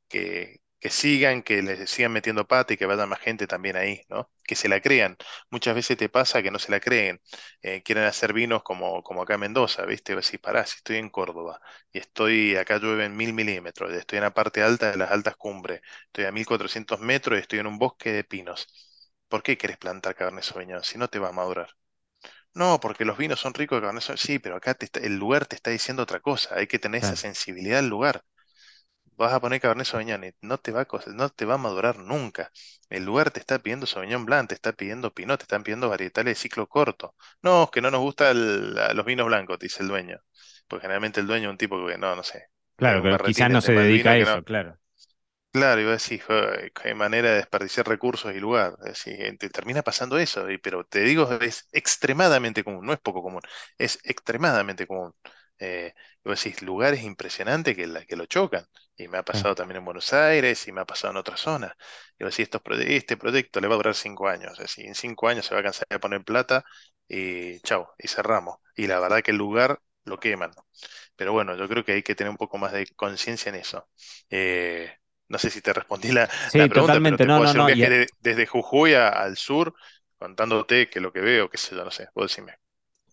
que, 0.09 0.61
sigan, 0.89 1.43
que 1.43 1.61
les 1.61 1.89
sigan 1.89 2.11
metiendo 2.13 2.47
pata 2.47 2.73
y 2.73 2.77
que 2.77 2.85
vaya 2.85 3.05
más 3.05 3.19
gente 3.19 3.47
también 3.47 3.75
ahí, 3.77 4.01
¿no? 4.09 4.31
Que 4.45 4.55
se 4.55 4.69
la 4.69 4.81
crean. 4.81 5.17
Muchas 5.49 5.75
veces 5.75 5.97
te 5.97 6.09
pasa 6.09 6.41
que 6.41 6.51
no 6.51 6.59
se 6.59 6.71
la 6.71 6.79
creen. 6.79 7.21
Eh, 7.61 7.83
quieren 7.83 8.05
hacer 8.05 8.33
vinos 8.33 8.63
como, 8.63 9.03
como 9.03 9.21
acá 9.23 9.33
en 9.35 9.41
Mendoza, 9.41 9.85
¿viste? 9.85 10.15
Decís, 10.15 10.39
pará, 10.39 10.65
si 10.65 10.77
estoy 10.77 10.97
en 10.97 11.09
Córdoba 11.09 11.59
y 11.91 11.99
estoy, 11.99 12.55
acá 12.55 12.77
llueven 12.79 13.15
mil 13.17 13.33
milímetros, 13.33 13.91
estoy 13.93 14.17
en 14.17 14.23
la 14.23 14.33
parte 14.33 14.61
alta 14.63 14.91
de 14.91 14.97
las 14.97 15.11
altas 15.11 15.35
cumbres, 15.35 15.81
estoy 16.07 16.25
a 16.25 16.31
1400 16.31 16.99
metros 16.99 17.37
y 17.37 17.41
estoy 17.41 17.59
en 17.59 17.67
un 17.67 17.77
bosque 17.79 18.11
de 18.11 18.23
pinos. 18.23 18.67
¿Por 19.27 19.43
qué 19.43 19.57
querés 19.57 19.77
plantar 19.77 20.15
Cabernet 20.15 20.43
Sauvignon 20.43 20.83
si 20.83 20.97
no 20.97 21.07
te 21.09 21.19
va 21.19 21.29
a 21.29 21.31
madurar? 21.33 21.69
No, 22.57 22.79
porque 22.79 23.05
los 23.05 23.17
vinos 23.17 23.39
son 23.39 23.53
ricos 23.53 23.77
de 23.77 23.81
Cabernet 23.81 24.03
Sauvignon. 24.03 24.17
Sí, 24.25 24.39
pero 24.39 24.55
acá 24.55 24.73
te 24.73 24.85
está- 24.85 24.99
el 24.99 25.17
lugar 25.17 25.45
te 25.45 25.55
está 25.55 25.71
diciendo 25.71 26.03
otra 26.03 26.19
cosa. 26.19 26.55
Hay 26.55 26.67
que 26.67 26.79
tener 26.79 26.99
esa 26.99 27.15
sensibilidad 27.15 27.79
al 27.79 27.87
lugar. 27.89 28.23
Vas 29.17 29.33
a 29.33 29.39
poner 29.41 29.61
Cabernet 29.61 29.87
Sauvignon 29.87 30.23
y 30.25 30.31
no 30.41 30.59
te 30.59 30.71
va 30.71 30.81
a, 30.81 30.87
no 31.13 31.29
te 31.29 31.45
va 31.45 31.55
a 31.55 31.57
madurar 31.57 31.99
nunca. 31.99 32.51
El 32.89 33.05
lugar 33.05 33.31
te 33.31 33.39
está 33.39 33.59
pidiendo 33.59 33.85
Sauvignon 33.87 34.25
Blanc, 34.25 34.49
te 34.49 34.55
está 34.55 34.73
pidiendo 34.73 35.13
Pinot, 35.13 35.39
te 35.39 35.43
están 35.45 35.63
pidiendo 35.63 35.89
varietales 35.89 36.31
de 36.37 36.41
ciclo 36.43 36.67
corto. 36.67 37.15
No, 37.41 37.65
es 37.65 37.71
que 37.71 37.81
no 37.81 37.91
nos 37.91 38.01
gustan 38.01 38.75
los 38.95 39.05
vinos 39.05 39.27
blancos, 39.27 39.59
te 39.59 39.67
dice 39.67 39.83
el 39.83 39.89
dueño. 39.89 40.19
Porque 40.67 40.83
generalmente 40.83 41.19
el 41.21 41.27
dueño 41.27 41.49
es 41.49 41.51
un 41.53 41.57
tipo 41.57 41.85
que, 41.87 41.97
no, 41.97 42.15
no 42.15 42.23
sé, 42.23 42.49
claro, 42.75 43.01
pero 43.01 43.17
quizás 43.21 43.49
no 43.51 43.61
se 43.61 43.73
dedica 43.73 44.11
a 44.11 44.17
no. 44.17 44.17
eso, 44.17 44.43
claro, 44.43 44.79
Claro, 45.51 45.81
y 45.81 45.85
vos 45.85 46.03
decís, 46.07 46.23
"Joder, 46.23 46.71
qué 46.71 46.93
manera 46.93 47.29
de 47.31 47.37
desperdiciar 47.37 47.87
recursos 47.87 48.33
y 48.35 48.39
lugar. 48.39 48.75
Es 48.85 49.03
decir, 49.05 49.37
te 49.39 49.49
termina 49.49 49.81
pasando 49.81 50.17
eso, 50.19 50.49
y- 50.51 50.59
pero 50.59 50.83
te 50.85 50.99
digo, 51.01 51.31
es 51.41 51.67
extremadamente 51.71 52.63
común, 52.63 52.85
no 52.85 52.93
es 52.93 52.99
poco 52.99 53.23
común, 53.23 53.41
es 53.77 53.99
extremadamente 54.03 54.85
común. 54.85 55.13
Eh, 55.59 55.93
y 56.23 56.29
vos 56.29 56.43
decís, 56.43 56.61
lugares 56.61 57.01
impresionantes 57.01 57.75
que, 57.75 57.87
la- 57.87 58.05
que 58.05 58.15
lo 58.15 58.27
chocan. 58.27 58.65
Y 58.95 59.07
me 59.07 59.17
ha 59.17 59.23
pasado 59.25 59.55
también 59.55 59.77
en 59.79 59.85
Buenos 59.85 60.13
Aires 60.13 60.67
y 60.67 60.71
me 60.71 60.81
ha 60.81 60.85
pasado 60.85 61.11
en 61.11 61.17
otras 61.17 61.39
zonas. 61.39 61.73
Y 62.19 62.23
vos 62.23 62.33
decís, 62.37 62.43
estos 62.53 62.61
este 62.81 63.17
proyecto 63.17 63.59
le 63.59 63.67
va 63.67 63.73
a 63.73 63.77
durar 63.77 63.95
cinco 63.95 64.27
años. 64.27 64.51
Es 64.53 64.59
decir, 64.59 64.85
en 64.85 64.93
cinco 64.95 65.27
años 65.27 65.45
se 65.47 65.55
va 65.55 65.61
a 65.61 65.63
cansar 65.63 65.87
de 65.89 65.99
poner 65.99 66.23
plata 66.23 66.63
y 67.07 67.59
chau, 67.61 67.87
y 67.97 68.07
cerramos. 68.07 68.57
Y 68.75 68.85
la 68.87 68.99
verdad 68.99 69.23
que 69.23 69.31
el 69.31 69.37
lugar 69.37 69.79
lo 70.05 70.19
queman. 70.19 70.51
Pero 71.15 71.33
bueno, 71.33 71.55
yo 71.55 71.67
creo 71.67 71.83
que 71.83 71.93
hay 71.93 72.03
que 72.03 72.15
tener 72.15 72.31
un 72.31 72.37
poco 72.37 72.57
más 72.57 72.71
de 72.73 72.85
conciencia 72.95 73.49
en 73.49 73.55
eso. 73.55 73.89
Eh, 74.29 74.91
no 75.29 75.37
sé 75.39 75.49
si 75.49 75.61
te 75.61 75.73
respondí 75.73 76.11
la, 76.11 76.29
la 76.55 76.67
Sí, 76.67 76.69
pregunta, 76.69 77.01
pero 77.01 77.17
totalmente, 77.17 77.25
te 77.25 77.27
no, 77.27 77.31
puedo 77.31 77.43
no, 77.43 77.53
hacer 77.53 77.61
no, 77.61 77.65
viaje 77.65 77.89
de- 77.89 78.07
desde 78.19 78.45
Jujuy 78.47 78.93
a- 78.95 79.09
al 79.09 79.37
sur 79.37 79.73
contándote 80.17 80.89
que 80.89 80.99
lo 81.01 81.11
que 81.13 81.21
veo, 81.21 81.49
qué 81.49 81.57
sé 81.57 81.75
yo, 81.75 81.83
no 81.85 81.91
sé, 81.91 82.07
vos 82.15 82.25
decime. 82.31 82.57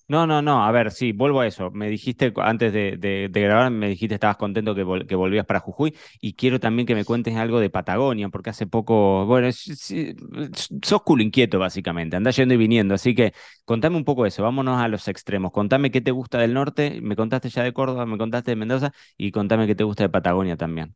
No, 0.07 0.27
no, 0.27 0.43
no, 0.43 0.63
a 0.67 0.71
ver, 0.71 0.91
sí, 0.93 1.13
vuelvo 1.13 1.41
a 1.41 1.47
eso. 1.47 1.71
Me 1.71 1.89
dijiste 1.89 2.31
antes 2.37 2.75
de, 2.75 2.99
de- 2.99 3.29
de 3.31 3.41
grabar, 3.41 3.71
me 3.71 3.89
dijiste 3.89 4.09
que 4.09 4.15
estabas 4.17 4.37
contento 4.37 4.75
que, 4.75 4.85
vol- 4.85 5.07
que 5.07 5.15
volvías 5.15 5.47
para 5.47 5.61
Jujuy 5.61 5.97
y 6.21 6.35
quiero 6.35 6.61
también 6.61 6.87
que 6.87 6.95
me 6.95 7.07
cuentes 7.07 7.35
algo 7.37 7.59
de 7.59 7.71
Patagonia, 7.71 8.29
porque 8.29 8.51
hace 8.51 8.67
poco, 8.67 9.25
bueno, 9.25 9.51
sí, 9.51 10.15
sos 10.83 11.03
culo 11.03 11.23
inquieto 11.23 11.59
básicamente, 11.59 12.17
andás 12.17 12.37
yendo 12.37 12.53
y 12.53 12.59
viniendo, 12.59 12.95
así 12.95 13.15
que 13.15 13.33
contame 13.65 13.97
un 13.97 14.05
poco 14.05 14.27
eso, 14.27 14.43
vámonos 14.43 14.79
a 14.79 14.89
los 14.89 15.09
extremos. 15.09 15.53
Contame 15.53 15.91
qué 15.91 16.03
te 16.03 16.11
gusta 16.11 16.37
del 16.39 16.53
norte, 16.53 17.01
me 17.01 17.17
contaste 17.17 17.49
ya 17.49 17.63
de 17.63 17.73
Córdoba, 17.73 18.05
me 18.05 18.19
contaste 18.19 18.51
de 18.51 18.57
Mendoza 18.57 18.93
y 19.17 19.31
contame 19.33 19.67
qué 19.67 19.75
te 19.75 19.85
gusta 19.85 20.03
de 20.03 20.11
Patagonia 20.11 20.57
también. 20.59 20.95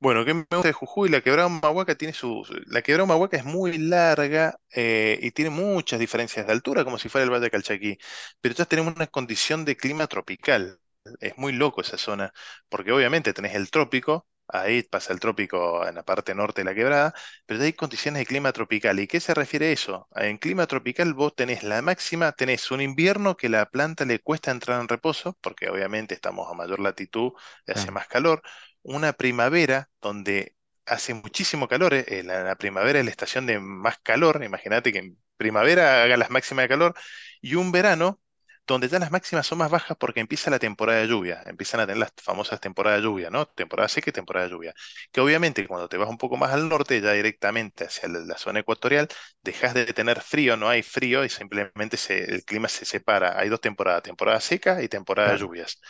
Bueno, 0.00 0.24
¿qué 0.24 0.32
me 0.32 0.40
gusta 0.42 0.68
de 0.68 0.72
Jujuy? 0.72 1.08
La 1.08 1.20
quebrada 1.22 1.48
Humahuaca 1.48 1.96
tiene 1.96 2.14
su... 2.14 2.44
La 2.66 2.82
quebrada 2.82 3.04
Humahuaca 3.04 3.36
es 3.36 3.44
muy 3.44 3.78
larga 3.78 4.56
eh, 4.72 5.18
y 5.20 5.32
tiene 5.32 5.50
muchas 5.50 5.98
diferencias 5.98 6.46
de 6.46 6.52
altura, 6.52 6.84
como 6.84 6.98
si 6.98 7.08
fuera 7.08 7.24
el 7.24 7.30
Valle 7.30 7.44
de 7.44 7.50
Calchaquí, 7.50 7.98
pero 8.40 8.54
ya 8.54 8.64
tenemos 8.64 8.94
una 8.94 9.08
condición 9.08 9.64
de 9.64 9.76
clima 9.76 10.06
tropical. 10.06 10.78
Es 11.20 11.36
muy 11.36 11.52
loco 11.52 11.80
esa 11.80 11.98
zona, 11.98 12.32
porque 12.68 12.92
obviamente 12.92 13.32
tenés 13.32 13.54
el 13.56 13.70
trópico, 13.70 14.28
ahí 14.46 14.82
pasa 14.84 15.12
el 15.12 15.18
trópico 15.20 15.84
en 15.86 15.94
la 15.96 16.04
parte 16.04 16.32
norte 16.34 16.60
de 16.60 16.64
la 16.66 16.74
quebrada, 16.74 17.14
pero 17.46 17.60
hay 17.62 17.72
condiciones 17.72 18.20
de 18.20 18.26
clima 18.26 18.52
tropical. 18.52 19.00
¿Y 19.00 19.06
qué 19.08 19.18
se 19.20 19.34
refiere 19.34 19.66
a 19.68 19.72
eso? 19.72 20.08
En 20.14 20.38
clima 20.38 20.66
tropical 20.68 21.12
vos 21.14 21.34
tenés 21.34 21.62
la 21.64 21.82
máxima, 21.82 22.30
tenés 22.32 22.70
un 22.70 22.80
invierno 22.82 23.36
que 23.36 23.48
la 23.48 23.66
planta 23.66 24.04
le 24.04 24.20
cuesta 24.20 24.50
entrar 24.52 24.80
en 24.80 24.86
reposo, 24.88 25.36
porque 25.40 25.68
obviamente 25.70 26.14
estamos 26.14 26.48
a 26.50 26.54
mayor 26.54 26.78
latitud, 26.80 27.32
hace 27.66 27.90
Claro, 27.90 27.90
más 27.90 28.06
calor 28.06 28.42
una 28.88 29.12
primavera 29.12 29.90
donde 30.00 30.56
hace 30.86 31.14
muchísimo 31.14 31.68
calor, 31.68 31.94
eh, 31.94 32.22
La, 32.24 32.42
la 32.44 32.56
primavera 32.56 32.98
es 32.98 33.04
la 33.04 33.10
estación 33.10 33.46
de 33.46 33.58
más 33.60 33.98
calor, 34.02 34.42
imagínate 34.44 34.92
que 34.92 34.98
en 35.00 35.18
primavera 35.36 36.02
haga 36.04 36.16
las 36.16 36.30
máximas 36.30 36.64
de 36.64 36.68
calor, 36.68 36.94
y 37.40 37.54
un 37.56 37.72
verano 37.72 38.20
donde 38.66 38.88
ya 38.88 38.98
las 38.98 39.10
máximas 39.10 39.46
son 39.46 39.58
más 39.58 39.70
bajas 39.70 39.96
porque 39.98 40.20
empieza 40.20 40.50
la 40.50 40.58
temporada 40.58 41.00
de 41.00 41.08
lluvia, 41.08 41.42
empiezan 41.46 41.80
a 41.80 41.86
tener 41.86 41.96
las 41.98 42.12
famosas 42.22 42.60
temporadas 42.60 42.98
de 43.00 43.04
lluvia, 43.04 43.30
¿no? 43.30 43.46
Temporada 43.46 43.88
seca 43.88 44.10
y 44.10 44.12
temporada 44.12 44.46
de 44.46 44.52
lluvia. 44.52 44.74
Que 45.10 45.20
obviamente 45.22 45.66
cuando 45.66 45.88
te 45.88 45.96
vas 45.96 46.08
un 46.08 46.18
poco 46.18 46.36
más 46.36 46.52
al 46.52 46.68
norte, 46.68 47.00
ya 47.00 47.12
directamente 47.12 47.84
hacia 47.84 48.08
la, 48.10 48.18
la 48.20 48.36
zona 48.36 48.60
ecuatorial, 48.60 49.08
dejas 49.42 49.72
de 49.74 49.86
tener 49.94 50.20
frío, 50.20 50.56
no 50.58 50.68
hay 50.68 50.82
frío 50.82 51.24
y 51.24 51.30
simplemente 51.30 51.96
se- 51.96 52.24
el 52.24 52.44
clima 52.44 52.68
se 52.68 52.84
separa. 52.84 53.38
Hay 53.38 53.48
dos 53.48 53.60
temporadas, 53.62 54.02
temporada 54.02 54.40
seca 54.40 54.82
y 54.82 54.88
temporada 54.88 55.30
de 55.32 55.38
lluvias. 55.38 55.80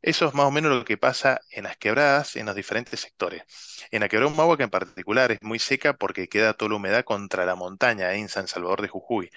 Eso 0.00 0.28
es 0.28 0.34
más 0.34 0.46
o 0.46 0.50
menos 0.50 0.72
lo 0.72 0.84
que 0.84 0.96
pasa 0.96 1.40
en 1.50 1.64
las 1.64 1.76
quebradas, 1.76 2.36
en 2.36 2.46
los 2.46 2.54
diferentes 2.54 3.00
sectores. 3.00 3.42
En 3.90 4.00
la 4.00 4.08
quebrada 4.08 4.32
Humahua, 4.32 4.56
que 4.56 4.62
en 4.62 4.70
particular 4.70 5.32
es 5.32 5.38
muy 5.42 5.58
seca 5.58 5.92
porque 5.94 6.28
queda 6.28 6.54
toda 6.54 6.70
la 6.70 6.76
humedad 6.76 7.04
contra 7.04 7.44
la 7.44 7.56
montaña, 7.56 8.08
ahí 8.08 8.20
en 8.20 8.28
San 8.28 8.46
Salvador 8.46 8.82
de 8.82 8.88
Jujuy. 8.88 9.30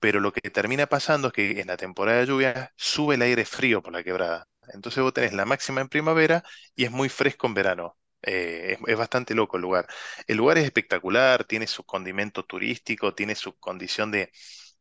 Pero 0.00 0.20
lo 0.20 0.32
que 0.32 0.50
termina 0.50 0.86
pasando 0.86 1.28
es 1.28 1.34
que 1.34 1.60
en 1.60 1.68
la 1.68 1.76
temporada 1.76 2.18
de 2.20 2.26
lluvia 2.26 2.72
sube 2.76 3.14
el 3.14 3.22
aire 3.22 3.44
frío 3.44 3.82
por 3.82 3.92
la 3.92 4.02
quebrada. 4.02 4.48
Entonces 4.74 5.02
vos 5.02 5.12
tenés 5.12 5.32
la 5.32 5.44
máxima 5.44 5.80
en 5.80 5.88
primavera 5.88 6.42
y 6.74 6.84
es 6.84 6.90
muy 6.90 7.08
fresco 7.08 7.46
en 7.46 7.54
verano. 7.54 7.96
Eh, 8.22 8.76
es, 8.86 8.96
bastante 8.96 9.34
loco 9.34 9.56
el 9.56 9.62
lugar. 9.62 9.86
El 10.26 10.36
lugar 10.38 10.58
es 10.58 10.64
espectacular, 10.64 11.44
tiene 11.44 11.66
su 11.66 11.84
condimento 11.84 12.44
turístico, 12.44 13.14
tiene 13.14 13.34
su 13.36 13.56
condición 13.58 14.10
de, 14.10 14.32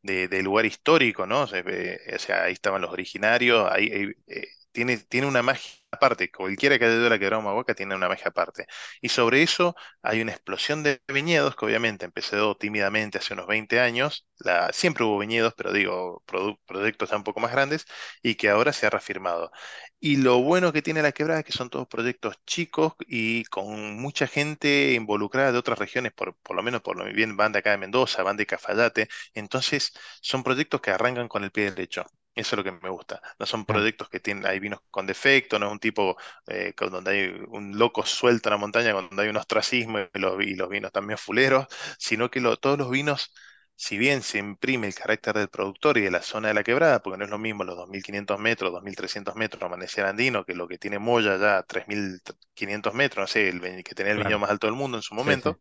de, 0.01 0.41
lugar 0.43 0.65
histórico, 0.65 1.25
¿no? 1.27 1.41
O 1.41 1.47
sea, 1.47 1.63
eh, 1.67 1.99
ahí 2.29 2.53
estaban 2.53 2.81
los 2.81 2.91
originarios, 2.91 3.69
ahí, 3.71 3.91
ahí, 3.91 4.11
eh, 4.27 4.47
tiene, 4.77 4.97
tiene 4.97 5.27
una 5.27 5.41
magia 5.43 5.71
aparte, 5.91 6.29
cualquiera 6.31 6.77
que 6.77 6.85
haya 6.85 6.95
ido 6.95 7.07
a 7.07 7.09
la 7.09 7.17
Quebrada 7.19 7.41
Humahuaca 7.41 7.73
tiene 7.73 7.95
una 7.95 8.07
magia 8.09 8.27
aparte. 8.27 8.67
Y 9.01 9.09
sobre 9.09 9.41
eso 9.41 9.75
hay 10.01 10.21
una 10.21 10.31
explosión 10.33 10.83
de 10.83 11.01
viñedos 11.07 11.55
que 11.55 11.65
obviamente 11.65 12.05
empezó 12.05 12.55
tímidamente 12.57 13.17
hace 13.17 13.33
unos 13.33 13.47
20 13.47 13.79
años, 13.79 14.27
la, 14.39 14.71
siempre 14.73 15.03
hubo 15.05 15.17
viñedos, 15.19 15.53
pero 15.57 15.71
digo, 15.73 16.23
proyectos 16.65 17.11
un 17.13 17.23
poco 17.23 17.39
más 17.39 17.51
grandes, 17.51 17.85
y 18.21 18.35
que 18.35 18.49
ahora 18.49 18.73
se 18.73 18.85
ha 18.85 18.89
reafirmado. 18.91 19.51
Y 19.99 20.17
lo 20.17 20.39
bueno 20.41 20.71
que 20.73 20.81
tiene 20.81 21.01
la 21.01 21.11
Quebrada 21.11 21.39
es 21.41 21.45
que 21.45 21.51
son 21.51 21.69
todos 21.69 21.87
proyectos 21.87 22.35
chicos 22.45 22.93
y 23.07 23.43
con 23.45 23.97
mucha 23.99 24.27
gente 24.27 24.93
involucrada 24.93 25.51
de 25.51 25.57
otras 25.57 25.79
regiones, 25.79 26.13
por, 26.13 26.35
por 26.37 26.55
lo 26.55 26.63
menos 26.63 26.81
por 26.81 26.97
lo 26.97 27.05
bien 27.13 27.35
van 27.37 27.51
de 27.51 27.59
acá 27.59 27.71
de 27.71 27.77
Mendoza, 27.77 28.23
van 28.23 28.37
de 28.37 28.45
Cafayate, 28.45 29.07
entonces 29.33 29.93
son 30.21 30.43
proyectos 30.43 30.81
que 30.81 30.91
arrancan 30.91 31.27
con 31.27 31.43
el 31.43 31.51
pie 31.51 31.71
derecho. 31.71 32.05
Eso 32.37 32.55
es 32.55 32.57
lo 32.57 32.63
que 32.63 32.71
me 32.71 32.89
gusta. 32.89 33.21
No 33.39 33.45
son 33.47 33.65
claro. 33.65 33.87
proyectos 33.87 34.09
que 34.09 34.19
tienen, 34.19 34.45
hay 34.45 34.59
vinos 34.59 34.79
con 34.91 35.07
defecto, 35.07 35.57
no 35.59 35.65
es 35.67 35.71
un 35.71 35.79
tipo 35.79 36.17
eh, 36.47 36.73
donde 36.91 37.11
hay 37.11 37.45
un 37.49 37.77
loco 37.77 38.05
suelto 38.05 38.49
en 38.49 38.53
la 38.53 38.57
montaña, 38.57 38.93
donde 38.93 39.23
hay 39.23 39.29
un 39.29 39.37
ostracismo 39.37 39.99
y 40.13 40.19
los, 40.19 40.41
y 40.43 40.55
los 40.55 40.69
vinos 40.69 40.91
también 40.91 41.17
fuleros, 41.17 41.67
sino 41.99 42.29
que 42.29 42.39
lo- 42.41 42.57
todos 42.57 42.77
los 42.77 42.89
vinos 42.91 43.33
si 43.75 43.97
bien 43.97 44.23
se 44.23 44.39
imprime 44.39 44.87
el 44.87 44.95
carácter 44.95 45.35
del 45.35 45.49
productor 45.49 45.97
y 45.97 46.01
de 46.01 46.09
la 46.11 46.21
zona 46.23 46.47
de 46.47 46.53
la 46.55 46.63
quebrada, 46.63 47.01
porque 47.03 47.17
no 47.19 47.25
es 47.25 47.29
lo 47.29 47.37
mismo 47.37 47.63
los 47.63 47.75
2.500 47.77 48.39
metros, 48.39 48.71
2.300 48.71 49.35
metros 49.35 49.61
Amanecer 49.63 50.05
Andino, 50.05 50.45
que 50.45 50.55
lo 50.55 50.67
que 50.67 50.79
tiene 50.79 50.97
Moya 50.99 51.37
ya 51.37 51.63
3.500 51.63 52.93
metros, 52.95 53.23
no 53.23 53.27
sé, 53.27 53.49
el, 53.49 53.61
que 53.83 53.93
tenía 53.95 54.13
el 54.13 54.17
viñedo 54.19 54.39
más 54.39 54.49
alto 54.49 54.65
del 54.67 54.75
mundo 54.75 54.97
en 54.97 55.03
su 55.03 55.13
momento 55.15 55.59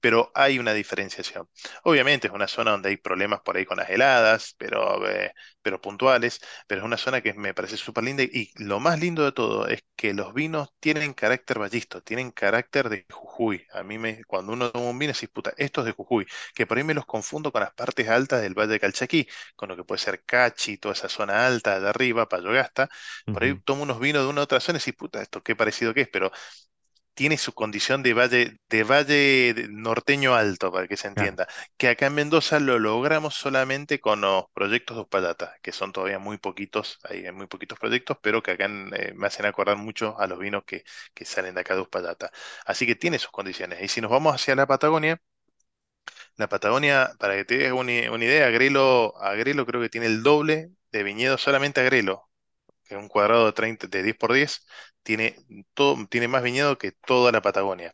pero 0.00 0.30
hay 0.34 0.58
una 0.58 0.72
diferenciación. 0.74 1.48
Obviamente 1.84 2.28
es 2.28 2.32
una 2.32 2.46
zona 2.48 2.72
donde 2.72 2.90
hay 2.90 2.96
problemas 2.96 3.40
por 3.40 3.56
ahí 3.56 3.64
con 3.64 3.78
las 3.78 3.90
heladas, 3.90 4.54
pero, 4.58 5.08
eh, 5.08 5.32
pero 5.62 5.80
puntuales, 5.80 6.40
pero 6.66 6.80
es 6.80 6.84
una 6.84 6.96
zona 6.96 7.20
que 7.20 7.34
me 7.34 7.54
parece 7.54 7.76
súper 7.76 8.04
linda 8.04 8.22
y 8.22 8.52
lo 8.56 8.78
más 8.80 9.00
lindo 9.00 9.24
de 9.24 9.32
todo 9.32 9.66
es 9.68 9.80
que 9.96 10.14
los 10.14 10.32
vinos 10.34 10.68
tienen 10.80 11.12
carácter 11.14 11.58
ballisto, 11.58 12.02
tienen 12.02 12.30
carácter 12.30 12.88
de 12.88 13.06
Jujuy. 13.10 13.64
A 13.72 13.82
mí 13.82 13.98
me, 13.98 14.22
cuando 14.24 14.52
uno 14.52 14.70
toma 14.70 14.90
un 14.90 14.98
vino, 14.98 15.14
se 15.14 15.28
puta, 15.28 15.52
esto 15.56 15.80
es 15.80 15.86
de 15.86 15.92
Jujuy, 15.92 16.26
que 16.54 16.66
por 16.66 16.78
ahí 16.78 16.84
me 16.84 16.94
los 16.94 17.06
confundo 17.06 17.50
con 17.52 17.62
las 17.62 17.72
partes 17.74 18.08
altas 18.08 18.42
del 18.42 18.54
Valle 18.54 18.72
de 18.72 18.80
Calchaquí, 18.80 19.26
con 19.56 19.68
lo 19.68 19.76
que 19.76 19.84
puede 19.84 19.98
ser 20.00 20.24
Cachi, 20.24 20.78
toda 20.78 20.94
esa 20.94 21.08
zona 21.08 21.46
alta 21.46 21.80
de 21.80 21.88
arriba, 21.88 22.28
Payogasta. 22.28 22.88
Por 23.30 23.44
ahí 23.44 23.58
tomo 23.64 23.82
unos 23.82 24.00
vinos 24.00 24.22
de 24.24 24.30
una 24.30 24.42
otra 24.42 24.60
zona 24.60 24.78
y 24.78 24.80
sí, 24.80 24.92
puta, 24.92 25.22
esto 25.22 25.42
qué 25.42 25.56
parecido 25.56 25.94
que 25.94 26.02
es, 26.02 26.08
pero 26.08 26.30
tiene 27.16 27.38
su 27.38 27.54
condición 27.54 28.02
de 28.02 28.14
valle, 28.14 28.58
de 28.68 28.84
valle 28.84 29.54
norteño 29.70 30.34
alto, 30.34 30.70
para 30.70 30.86
que 30.86 30.96
se 30.98 31.08
entienda, 31.08 31.48
que 31.78 31.88
acá 31.88 32.06
en 32.06 32.14
Mendoza 32.14 32.60
lo 32.60 32.78
logramos 32.78 33.34
solamente 33.34 34.00
con 34.00 34.20
los 34.20 34.44
proyectos 34.54 34.96
de 34.96 35.02
Uspallata, 35.02 35.56
que 35.62 35.72
son 35.72 35.92
todavía 35.92 36.18
muy 36.18 36.38
poquitos, 36.38 36.98
hay 37.04 37.32
muy 37.32 37.46
poquitos 37.46 37.78
proyectos, 37.78 38.18
pero 38.22 38.42
que 38.42 38.52
acá 38.52 38.66
eh, 38.66 39.14
me 39.14 39.26
hacen 39.26 39.46
acordar 39.46 39.76
mucho 39.78 40.18
a 40.20 40.26
los 40.26 40.38
vinos 40.38 40.64
que, 40.64 40.84
salen 41.24 41.54
de 41.54 41.62
acá 41.62 41.74
de 41.74 41.80
Uspallata. 41.82 42.30
Así 42.66 42.86
que 42.86 42.94
tiene 42.96 43.18
sus 43.18 43.30
condiciones. 43.30 43.80
Y 43.82 43.88
si 43.88 44.00
nos 44.00 44.10
vamos 44.10 44.34
hacia 44.34 44.54
la 44.54 44.66
Patagonia, 44.66 45.20
la 46.36 46.48
Patagonia, 46.48 47.12
para 47.18 47.36
que 47.36 47.44
te 47.44 47.58
des 47.58 47.72
una, 47.72 47.92
idea, 47.92 48.46
Agrelo, 48.46 49.16
Agrelo 49.18 49.66
creo 49.66 49.80
que 49.80 49.88
tiene 49.88 50.06
el 50.06 50.22
doble 50.22 50.70
de 50.92 51.02
viñedos 51.02 51.42
solamente 51.42 51.80
Agrelo, 51.80 52.25
que 52.86 52.94
es 52.96 53.00
un 53.00 53.08
cuadrado 53.08 53.46
de, 53.46 53.52
30, 53.52 53.86
de 53.88 54.02
10 54.02 54.16
por 54.16 54.32
10, 54.32 54.66
tiene, 55.02 55.36
todo, 55.74 56.06
tiene 56.08 56.28
más 56.28 56.42
viñedo 56.42 56.78
que 56.78 56.92
toda 56.92 57.32
la 57.32 57.42
Patagonia. 57.42 57.92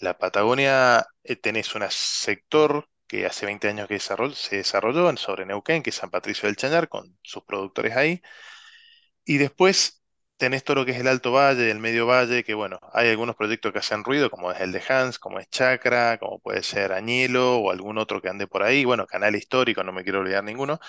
La 0.00 0.18
Patagonia 0.18 1.06
eh, 1.24 1.36
tenés 1.36 1.74
un 1.74 1.84
sector 1.90 2.88
que 3.06 3.26
hace 3.26 3.46
20 3.46 3.68
años 3.68 3.88
que 3.88 3.98
se 4.00 4.56
desarrolló 4.56 5.16
sobre 5.16 5.46
Neuquén, 5.46 5.82
que 5.82 5.90
es 5.90 5.96
San 5.96 6.10
Patricio 6.10 6.46
del 6.46 6.56
Chañar, 6.56 6.88
con 6.88 7.18
sus 7.22 7.42
productores 7.44 7.96
ahí. 7.96 8.22
Y 9.24 9.38
después 9.38 9.97
tenés 10.38 10.64
todo 10.64 10.76
lo 10.76 10.86
que 10.86 10.92
es 10.92 10.98
el 11.00 11.08
Alto 11.08 11.32
Valle, 11.32 11.70
el 11.70 11.80
Medio 11.80 12.06
Valle, 12.06 12.44
que 12.44 12.54
bueno, 12.54 12.78
hay 12.92 13.10
algunos 13.10 13.36
proyectos 13.36 13.72
que 13.72 13.80
hacen 13.80 14.04
ruido, 14.04 14.30
como 14.30 14.52
es 14.52 14.60
el 14.60 14.72
de 14.72 14.82
Hans, 14.88 15.18
como 15.18 15.38
es 15.40 15.48
Chacra, 15.50 16.18
como 16.18 16.38
puede 16.38 16.62
ser 16.62 16.92
Añelo 16.92 17.58
o 17.58 17.70
algún 17.70 17.98
otro 17.98 18.22
que 18.22 18.28
ande 18.28 18.46
por 18.46 18.62
ahí, 18.62 18.84
bueno, 18.84 19.06
Canal 19.06 19.34
Histórico, 19.36 19.82
no 19.84 19.92
me 19.92 20.04
quiero 20.04 20.20
olvidar 20.20 20.44
ninguno. 20.44 20.80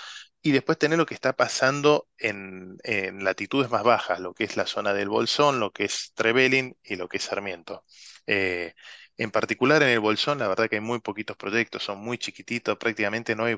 Y 0.42 0.52
después 0.52 0.78
tenés 0.78 0.98
lo 0.98 1.06
que 1.06 1.14
está 1.14 1.34
pasando 1.34 2.08
en, 2.16 2.78
latitudes 3.22 3.70
más 3.70 3.82
bajas, 3.82 4.20
lo 4.20 4.34
que 4.34 4.44
es 4.44 4.56
la 4.56 4.66
zona 4.66 4.94
del 4.94 5.08
Bolsón, 5.08 5.60
lo 5.60 5.72
que 5.72 5.84
es 5.84 6.12
Trevelin 6.14 6.76
y 6.82 6.96
lo 6.96 7.08
que 7.08 7.18
es 7.18 7.24
Sarmiento. 7.24 7.84
Eh, 8.26 8.74
en 9.16 9.30
particular 9.30 9.82
en 9.82 9.90
el 9.90 10.00
Bolsón, 10.00 10.38
la 10.38 10.48
verdad 10.48 10.68
que 10.70 10.76
hay 10.76 10.80
muy 10.80 11.00
poquitos 11.00 11.36
proyectos, 11.36 11.82
son 11.84 11.98
muy 11.98 12.18
chiquititos, 12.18 12.78
prácticamente 12.78 13.34
no 13.36 13.44
hay 13.44 13.54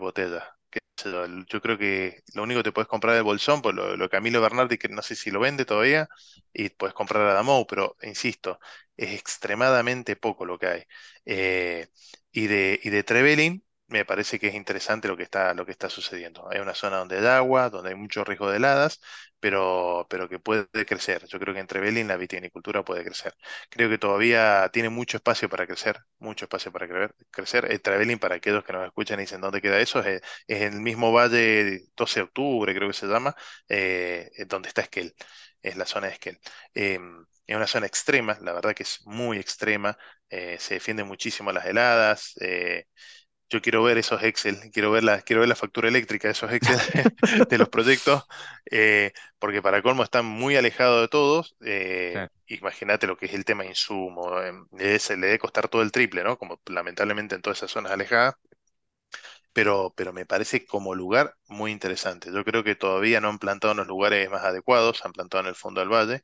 yo, 1.49 1.61
creo 1.61 1.79
que 1.79 2.23
lo 2.35 2.43
único 2.45 2.61
que 2.61 2.65
te 2.65 2.73
puedes 2.73 2.89
comprar 2.89 3.17
el 3.17 3.23
bolsón, 3.25 3.63
pues 3.63 3.75
lo, 3.75 3.97
lo 3.97 4.09
Camilo 4.09 4.41
Bernardi, 4.41 4.79
que 4.79 4.89
no 4.89 5.03
sé 5.03 5.17
si 5.17 5.31
lo 5.31 5.41
vende 5.41 5.65
todavía, 5.65 6.09
y 6.53 6.69
puedes 6.71 6.95
comprar 6.95 7.27
a 7.27 7.33
Damou, 7.35 7.67
pero 7.67 7.97
insisto, 8.03 8.59
es 8.97 9.13
extremadamente 9.19 10.17
poco 10.17 10.45
lo 10.45 10.59
que 10.59 10.67
hay. 10.67 10.83
Eh, 11.27 11.89
y 12.33 12.47
de, 12.47 12.81
y 12.83 12.91
de 12.91 13.03
Trevelin, 13.05 13.65
me 13.93 14.05
parece 14.05 14.39
que 14.39 14.49
es 14.49 14.55
interesante 14.55 15.09
lo 15.09 15.17
que 15.17 15.23
está, 15.25 15.55
lo 15.55 15.67
que 15.67 15.73
está 15.73 15.89
sucediendo. 15.91 16.49
Hay 16.51 16.61
una 16.61 16.75
zona 16.75 16.99
donde 16.99 17.19
hay 17.19 17.27
agua, 17.27 17.71
donde 17.71 17.91
hay 17.91 17.97
mucho 17.97 18.25
riesgo 18.25 18.51
de 18.51 18.57
heladas, 18.57 19.01
pero, 19.39 20.07
pero 20.09 20.29
que 20.29 20.39
puede 20.39 20.67
crecer. 20.87 21.27
Yo 21.29 21.39
creo 21.39 21.53
que 21.55 21.61
entre 21.61 21.81
Belín 21.81 22.09
la 22.09 22.17
vitivinicultura 22.17 22.85
puede 22.85 23.05
crecer. 23.05 23.35
Creo 23.71 23.89
que 23.91 23.99
todavía 23.99 24.71
tiene 24.73 24.89
mucho 24.89 25.17
espacio 25.19 25.49
para 25.49 25.67
crecer, 25.67 25.99
mucho 26.19 26.47
espacio 26.47 26.73
para 26.73 27.11
crecer. 27.31 27.67
El 27.71 27.83
Trevelin, 27.83 28.19
para 28.19 28.37
aquellos 28.37 28.65
que 28.65 28.73
nos 28.73 28.87
escuchan 28.87 29.19
y 29.21 29.23
dicen 29.23 29.41
dónde 29.41 29.61
queda 29.61 29.79
eso, 29.81 30.01
es, 30.01 30.23
el 30.49 30.81
mismo 30.81 31.13
valle 31.13 31.83
12 31.97 32.21
de 32.21 32.25
octubre, 32.25 32.75
creo 32.75 32.89
que 32.89 32.95
se 32.95 33.07
llama, 33.07 33.35
eh, 33.69 34.31
donde 34.47 34.69
está 34.69 34.83
Esquel, 34.83 35.15
es 35.63 35.77
la 35.77 35.87
zona 35.87 36.07
de 36.09 36.15
Esquel. 36.15 36.39
Em, 36.75 37.25
es 37.47 37.57
una 37.57 37.67
zona 37.67 37.87
extrema, 37.87 38.39
la 38.41 38.53
verdad 38.53 38.75
que 38.75 38.83
es 38.85 39.01
muy 39.07 39.39
extrema, 39.39 39.97
eh, 40.31 40.57
se 40.59 40.75
defiende 40.75 41.05
muchísimo 41.05 41.53
las 41.53 41.67
heladas. 41.67 42.33
Eh, 42.41 42.85
yo 43.53 43.61
quiero 43.61 43.83
ver 43.83 43.99
esos 43.99 44.23
Excel, 44.23 44.59
quiero 44.73 44.91
ver 44.91 45.05
la, 45.05 45.21
quiero 45.21 45.41
ver 45.41 45.49
la 45.49 45.55
factura 45.55 45.89
eléctrica 45.89 46.27
de 46.29 46.33
esos 46.33 46.51
Excel 46.53 46.79
de 47.51 47.59
los 47.59 47.69
proyectos, 47.69 48.25
eh, 48.71 49.13
porque 49.39 49.61
para 49.61 49.83
colmo 49.83 50.03
están 50.03 50.25
muy 50.25 50.57
alejados 50.57 51.03
de 51.03 51.09
todos. 51.09 51.55
Eh, 51.63 52.29
imagínate 52.47 53.07
lo 53.07 53.17
que 53.19 53.27
es 53.27 53.35
el 53.35 53.45
tema 53.45 53.67
insumo, 53.67 54.41
eh, 54.41 54.53
le 54.73 54.99
debe 54.99 55.39
costar 55.39 55.69
todo 55.69 55.83
el 55.83 55.93
triple, 55.93 56.25
¿no? 56.25 56.39
Como 56.39 56.61
lamentablemente 56.67 57.35
en 57.35 57.43
todas 57.43 57.59
esas 57.59 57.71
zonas 57.71 57.93
alejadas. 57.93 58.35
Pero, 59.53 59.93
pero 59.97 60.13
me 60.13 60.25
parece 60.27 60.65
como 60.65 60.95
lugar 60.95 61.37
muy 61.47 61.73
interesante. 61.73 62.31
Yo 62.33 62.45
creo 62.45 62.65
que 62.65 62.75
todavía 62.75 63.21
no 63.21 63.29
han 63.29 63.39
plantado 63.39 63.73
en 63.73 63.79
los 63.79 63.87
lugares 63.87 64.31
más 64.31 64.43
adecuados, 64.45 65.05
han 65.05 65.13
plantado 65.13 65.43
en 65.43 65.49
el 65.49 65.55
fondo 65.55 65.81
del 65.81 65.91
valle. 65.91 66.23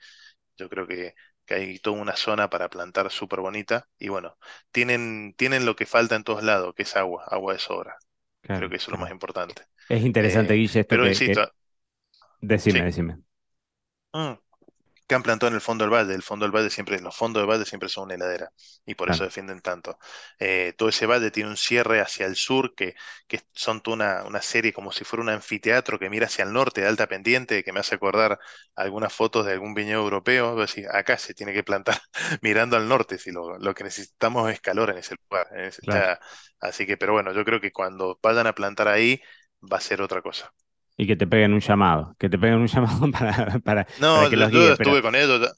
Yo 0.58 0.68
creo 0.70 0.86
que 0.86 1.14
que 1.48 1.54
hay 1.56 1.80
toda 1.80 2.00
una 2.02 2.16
zona 2.16 2.50
para 2.50 2.70
plantar 2.70 3.10
súper 3.12 3.40
bonita. 3.40 3.88
Y 3.98 4.10
bueno, 4.10 4.38
tienen, 4.72 5.34
tienen 5.38 5.66
lo 5.66 5.76
que 5.76 5.86
falta 5.86 6.16
en 6.16 6.24
todos 6.24 6.44
lados, 6.44 6.74
que 6.76 6.84
es 6.84 6.96
agua, 6.96 7.24
agua 7.28 7.54
de 7.54 7.60
sobra. 7.60 7.98
Creo 8.52 8.70
que 8.70 8.76
eso 8.76 8.90
es 8.90 8.92
lo 8.92 8.98
más 8.98 9.12
importante. 9.12 9.64
Es 9.88 10.02
interesante, 10.04 10.54
eh, 10.54 10.56
Guille, 10.56 10.80
esto 10.80 10.98
pero 10.98 11.06
que, 11.06 11.08
insisto, 11.08 11.52
Decime, 12.40 12.84
decime. 12.84 13.22
Mm 14.14 14.38
que 15.08 15.14
han 15.14 15.22
plantado 15.22 15.48
en 15.48 15.54
el 15.54 15.60
fondo 15.60 15.84
del 15.84 15.92
valle. 15.92 16.14
El 16.14 16.22
fondo 16.22 16.44
del 16.44 16.54
valle 16.54 16.70
siempre, 16.70 17.00
los 17.00 17.16
fondos 17.16 17.40
del 17.40 17.50
valle 17.50 17.64
siempre 17.64 17.88
son 17.88 18.04
una 18.04 18.14
heladera 18.14 18.52
y 18.86 18.94
por 18.94 19.10
eso 19.10 19.24
defienden 19.24 19.60
tanto. 19.60 19.98
Eh, 20.38 20.74
todo 20.76 20.90
ese 20.90 21.06
valle 21.06 21.30
tiene 21.30 21.50
un 21.50 21.56
cierre 21.56 22.00
hacia 22.00 22.26
el 22.26 22.36
sur 22.36 22.74
que, 22.74 22.94
que 23.26 23.40
son 23.52 23.80
toda 23.80 24.24
una, 24.26 24.42
serie 24.42 24.72
como 24.72 24.92
si 24.92 25.04
fuera 25.04 25.22
un 25.22 25.30
anfiteatro 25.30 25.98
que 25.98 26.10
mira 26.10 26.26
hacia 26.26 26.44
el 26.44 26.52
norte 26.52 26.82
de 26.82 26.88
alta 26.88 27.06
pendiente 27.08 27.64
que 27.64 27.72
me 27.72 27.80
hace 27.80 27.94
acordar 27.96 28.38
algunas 28.76 29.12
fotos 29.12 29.46
de 29.46 29.52
algún 29.52 29.74
viñedo 29.74 30.02
europeo. 30.02 30.54
Decir, 30.56 30.86
acá 30.90 31.18
se 31.18 31.34
tiene 31.34 31.52
que 31.54 31.64
plantar 31.64 32.00
mirando 32.42 32.76
al 32.76 32.88
norte, 32.88 33.18
si 33.18 33.32
lo, 33.32 33.58
lo, 33.58 33.74
que 33.74 33.84
necesitamos 33.84 34.50
es 34.52 34.60
calor 34.60 34.90
en 34.90 34.98
ese 34.98 35.16
lugar. 35.16 35.48
así 36.60 36.86
que, 36.86 36.96
pero 36.96 37.12
bueno, 37.14 37.32
yo 37.32 37.44
creo 37.44 37.60
que 37.60 37.72
cuando 37.72 38.18
vayan 38.22 38.46
a 38.46 38.54
plantar 38.54 38.88
ahí 38.88 39.20
va 39.60 39.78
a 39.78 39.80
ser 39.80 40.02
otra 40.02 40.22
cosa 40.22 40.52
y 40.98 41.06
que 41.06 41.16
te 41.16 41.26
peguen 41.26 41.54
un 41.54 41.60
llamado, 41.60 42.14
que 42.18 42.28
te 42.28 42.38
peguen 42.38 42.58
un 42.58 42.66
llamado 42.68 43.10
para, 43.10 43.58
para, 43.60 43.86
no, 43.96 44.28
que 44.28 44.36
los 44.36 44.52
yo 44.52 44.72
estuve 44.72 45.02
con 45.02 45.14
ellos, 45.14 45.54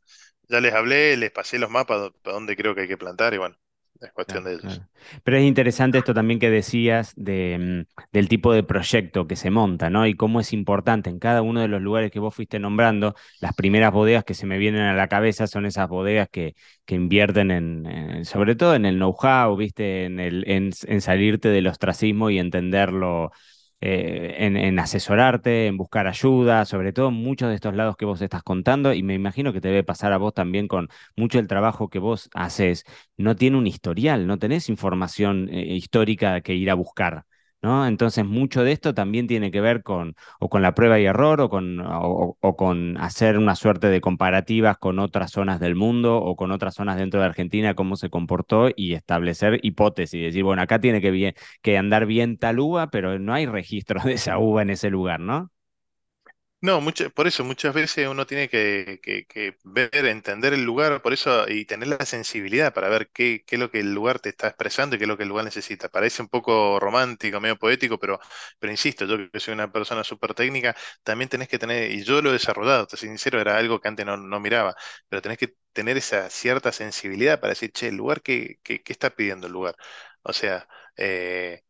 ya, 0.49 0.61
les 0.61 0.73
hablé, 0.75 1.17
les 1.17 1.31
pasé 1.31 1.59
los 1.59 1.71
mapas 1.71 2.11
para 2.23 2.35
dónde 2.35 2.57
creo 2.57 2.75
que 2.75 2.83
hay 2.83 2.89
que 2.89 2.99
plantar 2.99 3.35
y 3.35 3.39
bueno, 3.39 3.57
es 4.01 4.13
cuestión 4.13 4.45
de 4.45 4.55
ellos. 4.55 4.81
Pero 5.25 5.37
es 5.37 5.45
interesante 5.45 5.99
esto 5.99 6.15
también 6.15 6.41
que 6.41 6.51
decías 6.51 7.13
de, 7.17 7.87
mm, 7.89 8.03
del 8.13 8.29
tipo 8.29 8.53
de 8.53 8.63
proyecto 8.63 9.27
que 9.27 9.37
se 9.37 9.51
monta, 9.51 9.91
¿no? 9.91 10.07
Y 10.07 10.15
cómo 10.15 10.41
es 10.41 10.53
importante 10.53 11.11
en 11.11 11.19
cada 11.19 11.43
uno 11.43 11.61
de 11.61 11.69
los 11.69 11.83
lugares 11.83 12.11
que 12.11 12.19
vos 12.19 12.35
fuiste 12.35 12.59
nombrando, 12.59 13.15
las 13.41 13.55
primeras 13.55 13.93
bodegas 13.93 14.25
que 14.25 14.35
se 14.35 14.47
me 14.47 14.59
vienen 14.59 14.83
a 14.83 14.95
la 14.95 15.09
cabeza 15.09 15.47
son 15.47 15.67
esas 15.67 15.89
bodegas 15.89 16.29
que, 16.31 16.55
que 16.85 16.95
invierten 16.95 17.51
en, 17.51 18.25
sobre 18.25 18.57
todo 18.57 18.75
en 18.75 18.87
el 18.87 18.97
know-how, 18.97 19.57
¿viste? 19.57 20.05
En, 20.05 20.21
el, 20.21 20.45
en, 20.49 20.71
en 20.87 21.01
salirte 21.01 21.49
del 21.49 21.67
ostracismo 21.67 22.31
y 22.31 22.39
entenderlo 22.39 23.31
eh, 23.81 24.37
en, 24.39 24.79
asesorarte, 24.79 25.67
en 25.67 25.77
buscar 25.77 26.07
ayuda, 26.07 26.65
sobre 26.65 26.93
todo 26.93 27.09
en 27.09 27.15
muchos 27.15 27.49
de 27.49 27.55
estos 27.55 27.75
lados 27.75 27.97
que 27.97 28.05
vos 28.05 28.21
estás 28.21 28.43
contando, 28.43 28.93
y 28.93 29.03
me 29.03 29.15
imagino 29.15 29.53
que 29.53 29.61
te 29.61 29.69
debe 29.69 29.85
pasar 29.85 30.13
a 30.13 30.19
vos 30.19 30.35
también 30.35 30.69
con 30.69 30.89
mucho 31.17 31.39
el 31.39 31.47
trabajo 31.49 31.89
que 31.89 31.99
vos 31.99 32.29
haces, 32.35 32.85
no 33.17 33.37
tiene 33.37 33.57
un 33.59 33.67
historial, 33.67 34.27
no 34.27 34.39
tenés 34.39 34.69
información 34.69 35.49
eh, 35.51 35.75
histórica 35.75 36.41
que 36.41 36.55
ir 36.55 36.71
a 36.71 36.75
buscar. 36.75 37.25
¿No? 37.63 37.87
Entonces, 37.87 38.25
mucho 38.25 38.65
de 38.65 38.73
esto 38.73 38.95
también 38.95 39.27
tiene 39.27 39.51
que 39.51 39.61
ver 39.61 39.83
con, 39.83 40.15
o 40.39 40.49
con 40.49 40.63
la 40.63 40.75
prueba 40.75 40.99
y 41.01 41.05
error, 41.05 41.41
o 41.41 41.49
con, 41.49 41.81
o, 41.85 42.37
con 42.57 42.97
hacer 42.99 43.39
una 43.39 43.55
suerte 43.57 43.89
de 43.89 44.01
comparativas 44.01 44.79
con 44.79 44.99
otras 44.99 45.31
zonas 45.33 45.61
del 45.61 45.75
mundo 45.75 46.17
o 46.19 46.37
con 46.37 46.53
otras 46.53 46.75
zonas 46.75 46.97
dentro 46.97 47.21
de 47.21 47.27
Argentina, 47.27 47.75
cómo 47.75 47.97
se 47.97 48.11
comportó 48.11 48.69
y 48.75 48.95
establecer 48.95 49.61
hipótesis, 49.63 50.21
decir, 50.23 50.45
bueno, 50.45 50.63
acá 50.63 50.81
tiene 50.81 51.01
que, 51.01 51.35
que 51.63 51.79
andar 51.79 52.07
bien 52.07 52.39
tal 52.39 52.59
uva, 52.61 52.91
pero 52.91 53.19
no 53.19 53.35
hay 53.35 53.47
registro 53.47 54.01
de 54.05 54.15
esa 54.15 54.39
uva 54.39 54.63
en 54.63 54.71
ese 54.71 54.91
lugar, 54.91 55.21
¿no? 55.21 55.51
No, 56.63 56.79
por 57.15 57.27
eso 57.27 57.43
muchas 57.43 57.73
veces 57.73 58.07
uno 58.07 58.27
tiene 58.27 58.51
que, 58.51 59.01
ver, 59.65 59.91
entender 60.07 60.53
el 60.53 60.63
lugar, 60.63 61.01
por 61.01 61.15
eso, 61.15 61.49
y 61.49 61.65
tener 61.65 61.89
la 61.89 62.05
sensibilidad 62.05 62.75
para 62.75 62.91
ver 62.91 63.09
qué, 63.15 63.43
qué, 63.47 63.57
es 63.57 63.61
lo 63.61 63.71
que 63.71 63.81
el 63.81 63.95
lugar 63.95 64.19
te 64.21 64.29
está 64.29 64.49
expresando 64.49 64.95
y 64.95 64.99
qué 64.99 65.05
es 65.05 65.09
lo 65.09 65.17
que 65.17 65.23
el 65.23 65.31
lugar 65.31 65.47
necesita. 65.47 65.89
Parece 65.89 66.21
un 66.21 66.29
poco 66.29 66.79
romántico, 66.79 67.41
medio 67.41 67.57
poético, 67.59 67.99
pero, 67.99 68.21
pero 68.59 68.71
insisto, 68.71 69.07
yo 69.07 69.31
que 69.31 69.41
soy 69.41 69.55
una 69.55 69.73
persona 69.73 70.05
súper 70.05 70.35
técnica, 70.35 70.77
también 71.03 71.31
tenés 71.31 71.49
que 71.49 71.59
tener, 71.59 71.91
y 71.93 72.05
yo 72.05 72.21
lo 72.21 72.29
he 72.29 72.33
desarrollado, 72.35 72.87
te 72.87 72.99
soy 72.99 73.09
sincero, 73.09 73.41
era 73.41 73.57
algo 73.57 73.81
que 73.81 73.89
antes 73.89 74.05
no, 74.05 74.19
no 74.19 74.39
miraba, 74.39 74.77
pero 75.09 75.23
tenés 75.23 75.39
que 75.39 75.55
tener 75.73 75.97
esa 75.97 76.29
cierta 76.29 76.73
sensibilidad 76.73 77.41
para 77.41 77.53
decir, 77.53 77.73
che, 77.73 77.89
el 77.89 77.97
lugar, 77.97 78.21
¿qué, 78.21 78.59
qué, 78.63 78.83
qué 78.83 78.93
está 78.93 79.09
pidiendo 79.09 79.47
el 79.47 79.55
lugar? 79.55 79.77
O 80.23 80.33
sea, 80.35 80.69
eh, 80.97 81.63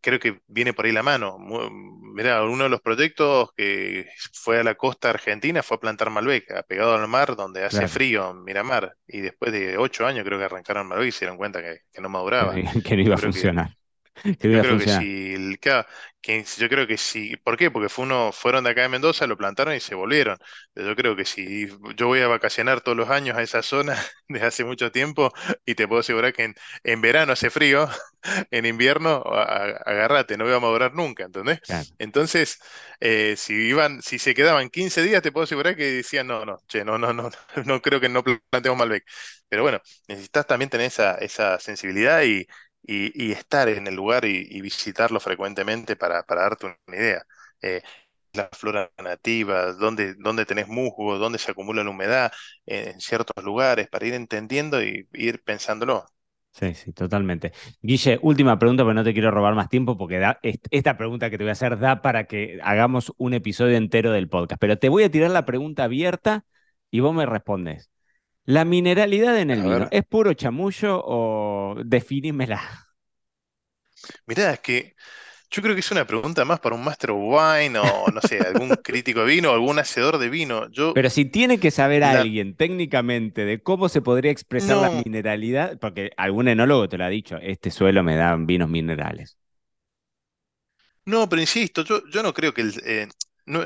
creo 0.00 0.18
que 0.18 0.40
viene 0.46 0.72
por 0.72 0.86
ahí 0.86 0.92
la 0.92 1.02
mano. 1.02 1.36
Mira, 1.38 2.44
uno 2.44 2.64
de 2.64 2.70
los 2.70 2.80
proyectos 2.80 3.50
que 3.56 4.08
fue 4.32 4.60
a 4.60 4.64
la 4.64 4.74
costa 4.74 5.10
argentina 5.10 5.62
fue 5.62 5.76
a 5.76 5.80
plantar 5.80 6.10
Malbec, 6.10 6.66
pegado 6.66 6.94
al 6.94 7.08
mar 7.08 7.36
donde 7.36 7.64
hace 7.64 7.88
frío 7.88 8.30
en 8.30 8.44
Miramar. 8.44 8.96
Y 9.06 9.20
después 9.20 9.52
de 9.52 9.78
ocho 9.78 10.06
años 10.06 10.24
creo 10.24 10.38
que 10.38 10.44
arrancaron 10.44 10.86
Malbec 10.86 11.08
y 11.08 11.12
se 11.12 11.20
dieron 11.20 11.36
cuenta 11.36 11.60
que, 11.62 12.00
no 12.00 12.08
maduraba. 12.08 12.54
Que, 12.84 12.96
no 12.96 13.02
iba 13.02 13.14
a 13.14 13.18
funcionar. 13.18 13.70
yo 14.24 14.34
creo 14.38 14.78
que 14.78 14.88
si, 14.88 16.58
yo 16.58 16.68
creo 16.68 16.86
que 16.86 16.96
si, 16.96 17.36
¿por 17.36 17.56
qué? 17.56 17.70
Porque 17.70 17.88
fue 17.88 18.04
uno, 18.04 18.32
fueron 18.32 18.64
de 18.64 18.70
acá 18.70 18.82
de 18.82 18.88
Mendoza, 18.88 19.26
lo 19.26 19.36
plantaron 19.36 19.74
y 19.74 19.80
se 19.80 19.94
volvieron. 19.94 20.38
Yo 20.74 20.96
creo 20.96 21.14
que 21.14 21.24
si 21.24 21.68
yo 21.96 22.06
voy 22.06 22.20
a 22.20 22.26
vacacionar 22.26 22.80
todos 22.80 22.96
los 22.96 23.10
años 23.10 23.36
a 23.36 23.42
esa 23.42 23.62
zona 23.62 23.96
desde 24.28 24.46
hace 24.46 24.64
mucho 24.64 24.90
tiempo 24.90 25.32
y 25.64 25.74
te 25.74 25.86
puedo 25.86 26.00
asegurar 26.00 26.32
que 26.32 26.54
en, 26.82 27.00
verano 27.00 27.32
hace 27.32 27.50
frío, 27.50 27.88
en 28.50 28.66
invierno 28.66 29.22
agárrate, 29.24 30.36
no 30.36 30.44
voy 30.44 30.54
a 30.54 30.60
madurar 30.60 30.94
nunca, 30.94 31.24
¿entendés? 31.24 31.60
Entonces, 31.98 32.58
eh, 33.00 33.34
si 33.36 33.54
iban, 33.54 34.02
si 34.02 34.18
se 34.18 34.34
quedaban 34.34 34.68
15 34.70 35.02
días, 35.02 35.22
te 35.22 35.32
puedo 35.32 35.44
asegurar 35.44 35.76
que 35.76 35.84
decían, 35.84 36.26
no, 36.26 36.44
no, 36.44 36.58
che, 36.66 36.84
no, 36.84 36.98
no, 36.98 37.12
no, 37.12 37.30
no 37.64 37.82
creo 37.82 38.00
que 38.00 38.08
no 38.08 38.24
planteemos 38.24 38.78
Malbec. 38.78 39.04
Pero 39.48 39.62
bueno, 39.62 39.80
necesitas 40.08 40.46
también 40.46 40.70
tener 40.70 40.86
esa, 40.88 41.14
esa 41.16 41.60
sensibilidad 41.60 42.22
y 42.24 42.46
y, 42.86 43.32
estar 43.32 43.68
en 43.68 43.86
el 43.86 43.94
lugar 43.94 44.24
y, 44.24 44.60
visitarlo 44.60 45.20
frecuentemente 45.20 45.96
para, 45.96 46.24
darte 46.28 46.66
una 46.66 46.96
idea. 46.96 47.26
Eh, 47.60 47.82
la 48.32 48.48
flora 48.52 48.90
nativa, 49.02 49.72
dónde, 49.72 50.14
dónde 50.14 50.44
tenés 50.46 50.68
musgo, 50.68 51.18
dónde 51.18 51.38
se 51.38 51.50
acumula 51.50 51.82
la 51.82 51.90
humedad 51.90 52.32
en 52.66 53.00
ciertos 53.00 53.42
lugares, 53.44 53.88
para 53.88 54.06
ir 54.06 54.14
entendiendo 54.14 54.82
y 54.82 55.08
ir 55.14 55.42
pensándolo. 55.42 56.06
Sí, 56.52 56.74
sí, 56.74 56.92
totalmente. 56.92 57.52
Guille, 57.82 58.18
última 58.22 58.58
pregunta, 58.58 58.82
pero 58.82 58.94
no 58.94 59.04
te 59.04 59.12
quiero 59.12 59.30
robar 59.30 59.54
más 59.54 59.68
tiempo 59.68 59.98
porque 59.98 60.22
esta 60.70 60.96
pregunta 60.96 61.28
que 61.28 61.36
te 61.36 61.44
voy 61.44 61.50
a 61.50 61.52
hacer 61.52 61.78
da 61.78 62.00
para 62.00 62.24
que 62.24 62.58
hagamos 62.62 63.12
un 63.18 63.34
episodio 63.34 63.76
entero 63.76 64.10
del 64.10 64.28
podcast. 64.30 64.58
Pero 64.58 64.78
te 64.78 64.88
voy 64.88 65.02
a 65.02 65.10
tirar 65.10 65.30
la 65.30 65.44
pregunta 65.44 65.84
abierta 65.84 66.46
y 66.90 67.00
vos 67.00 67.14
me 67.14 67.26
respondes. 67.26 67.90
¿La 68.46 68.64
mineralidad 68.64 69.38
en 69.38 69.50
el 69.50 69.62
vino 69.62 69.88
es 69.90 70.04
puro 70.04 70.32
chamullo 70.34 71.00
o 71.04 71.76
definímela? 71.84 72.60
Mirá, 74.26 74.52
es 74.52 74.60
que 74.60 74.94
yo 75.50 75.62
creo 75.62 75.74
que 75.74 75.80
es 75.80 75.90
una 75.90 76.06
pregunta 76.06 76.44
más 76.44 76.60
para 76.60 76.74
un 76.76 76.84
master 76.84 77.12
of 77.12 77.18
wine 77.20 77.78
o 77.78 78.10
no 78.12 78.20
sé, 78.22 78.40
algún 78.40 78.76
crítico 78.82 79.20
de 79.20 79.26
vino 79.26 79.50
o 79.50 79.54
algún 79.54 79.78
hacedor 79.78 80.18
de 80.18 80.28
vino. 80.30 80.68
Yo, 80.70 80.94
Pero 80.94 81.10
si 81.10 81.26
tiene 81.26 81.60
que 81.60 81.70
saber 81.70 82.02
alguien 82.04 82.56
técnicamente 82.56 83.44
de 83.44 83.62
cómo 83.62 83.88
se 83.90 84.00
podría 84.02 84.30
expresar 84.30 84.78
la 84.78 84.88
mineralidad, 84.90 85.78
porque 85.78 86.10
algún 86.16 86.48
enólogo 86.48 86.88
te 86.88 86.96
lo 86.98 87.04
ha 87.04 87.08
dicho, 87.08 87.36
este 87.38 87.70
suelo 87.70 88.02
me 88.02 88.16
da 88.16 88.34
vinos 88.36 88.68
minerales. 88.70 89.38
no, 91.04 91.28
pero 91.28 91.40
insisto, 91.40 91.82
yo, 91.84 92.02
yo 92.10 92.22
no 92.22 92.34
creo 92.34 92.52
que 92.52 92.62
el, 92.62 92.74
eh, 92.84 93.08
no, 93.46 93.64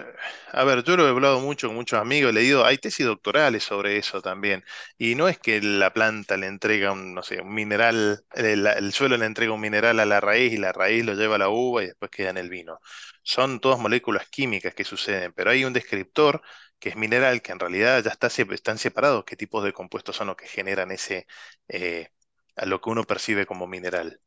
a 0.53 0.65
ver, 0.65 0.85
yo 0.85 0.97
lo 0.97 1.07
he 1.07 1.11
hablado 1.11 1.41
mucho 1.41 1.69
con 1.69 1.77
muchos 1.77 1.99
amigos, 2.01 2.31
he 2.31 2.33
leído, 2.35 2.65
hay 2.67 2.79
tesis 2.79 3.07
doctorales 3.07 3.65
sobre 3.65 3.97
eso 3.97 4.21
también, 4.21 4.63
y 4.99 5.15
no 5.15 5.29
es 5.29 5.39
que 5.39 5.61
la 5.63 5.93
planta 5.93 6.37
le 6.37 6.47
entrega 6.47 6.93
un, 6.93 7.15
no 7.15 7.23
sé, 7.23 7.41
un 7.41 7.55
mineral, 7.55 8.25
el, 8.35 8.93
suelo 8.93 9.17
le 9.17 9.27
entrega 9.27 9.53
un 9.53 9.61
mineral 9.61 9.99
a 10.01 10.05
la 10.07 10.21
raíz 10.21 10.53
y 10.53 10.59
la 10.59 10.73
raíz 10.73 11.05
lo 11.05 11.15
lleva 11.15 11.37
a 11.37 11.39
la 11.39 11.49
uva 11.49 11.83
y 11.83 11.87
después 11.87 12.11
queda 12.11 12.31
en 12.31 12.37
el 12.39 12.51
vino. 12.51 12.79
Son 13.23 13.61
todas 13.61 13.79
moléculas 13.79 14.29
químicas 14.29 14.75
que 14.75 14.85
suceden, 14.85 15.33
pero 15.33 15.51
hay 15.51 15.65
un 15.65 15.73
descriptor 15.73 16.43
que 16.79 16.91
es 16.91 16.97
mineral, 16.97 17.43
que 17.43 17.53
en 17.53 17.59
realidad 17.61 18.03
ya 18.05 18.11
está, 18.11 18.29
están 18.29 18.79
separados 18.79 19.25
qué 19.25 19.37
tipos 19.37 19.65
de 19.65 19.73
compuestos 19.73 20.17
son 20.17 20.29
los 20.29 20.37
que 20.37 20.47
generan 20.47 20.91
ese, 20.91 21.27
eh, 21.69 22.09
a 22.57 22.67
lo 22.67 22.81
que 22.81 22.91
uno 22.91 23.05
percibe 23.05 23.47
como 23.47 23.67
mineral. 23.67 24.21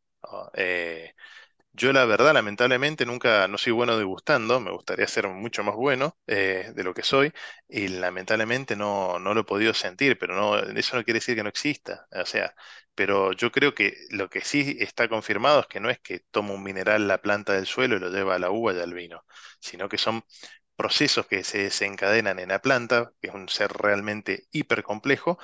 Eh, 0.55 1.13
yo 1.73 1.91
la 1.93 2.05
verdad, 2.05 2.33
lamentablemente, 2.33 3.05
nunca, 3.05 3.47
no 3.47 3.57
soy 3.57 3.73
bueno 3.73 3.97
degustando, 3.97 4.59
me 4.59 4.71
gustaría 4.71 5.07
ser 5.07 5.27
mucho 5.27 5.63
más 5.63 5.75
bueno 5.75 6.17
eh, 6.27 6.71
de 6.75 6.83
lo 6.83 6.93
que 6.93 7.01
soy, 7.03 7.33
y 7.67 7.87
lamentablemente 7.87 8.75
no, 8.75 9.17
no 9.19 9.33
lo 9.33 9.41
he 9.41 9.43
podido 9.43 9.73
sentir, 9.73 10.17
pero 10.19 10.35
no, 10.35 10.57
eso 10.59 10.95
no 10.97 11.03
quiere 11.03 11.17
decir 11.19 11.35
que 11.35 11.43
no 11.43 11.49
exista, 11.49 12.07
o 12.11 12.25
sea, 12.25 12.53
pero 12.95 13.33
yo 13.33 13.51
creo 13.51 13.73
que 13.73 13.95
lo 14.11 14.29
que 14.29 14.41
sí 14.41 14.77
está 14.79 15.09
confirmado 15.09 15.61
es 15.61 15.67
que 15.67 15.79
no 15.79 15.89
es 15.89 15.99
que 15.99 16.19
toma 16.31 16.53
un 16.53 16.63
mineral 16.63 17.07
la 17.07 17.21
planta 17.21 17.53
del 17.53 17.65
suelo 17.65 17.95
y 17.97 17.99
lo 17.99 18.09
lleva 18.09 18.35
a 18.35 18.39
la 18.39 18.51
uva 18.51 18.73
y 18.73 18.79
al 18.79 18.93
vino, 18.93 19.25
sino 19.59 19.89
que 19.89 19.97
son 19.97 20.23
procesos 20.75 21.27
que 21.27 21.43
se 21.43 21.59
desencadenan 21.63 22.39
en 22.39 22.49
la 22.49 22.61
planta, 22.61 23.13
que 23.21 23.29
es 23.29 23.33
un 23.33 23.49
ser 23.49 23.71
realmente 23.73 24.47
hiper 24.51 24.83
complejo, 24.83 25.39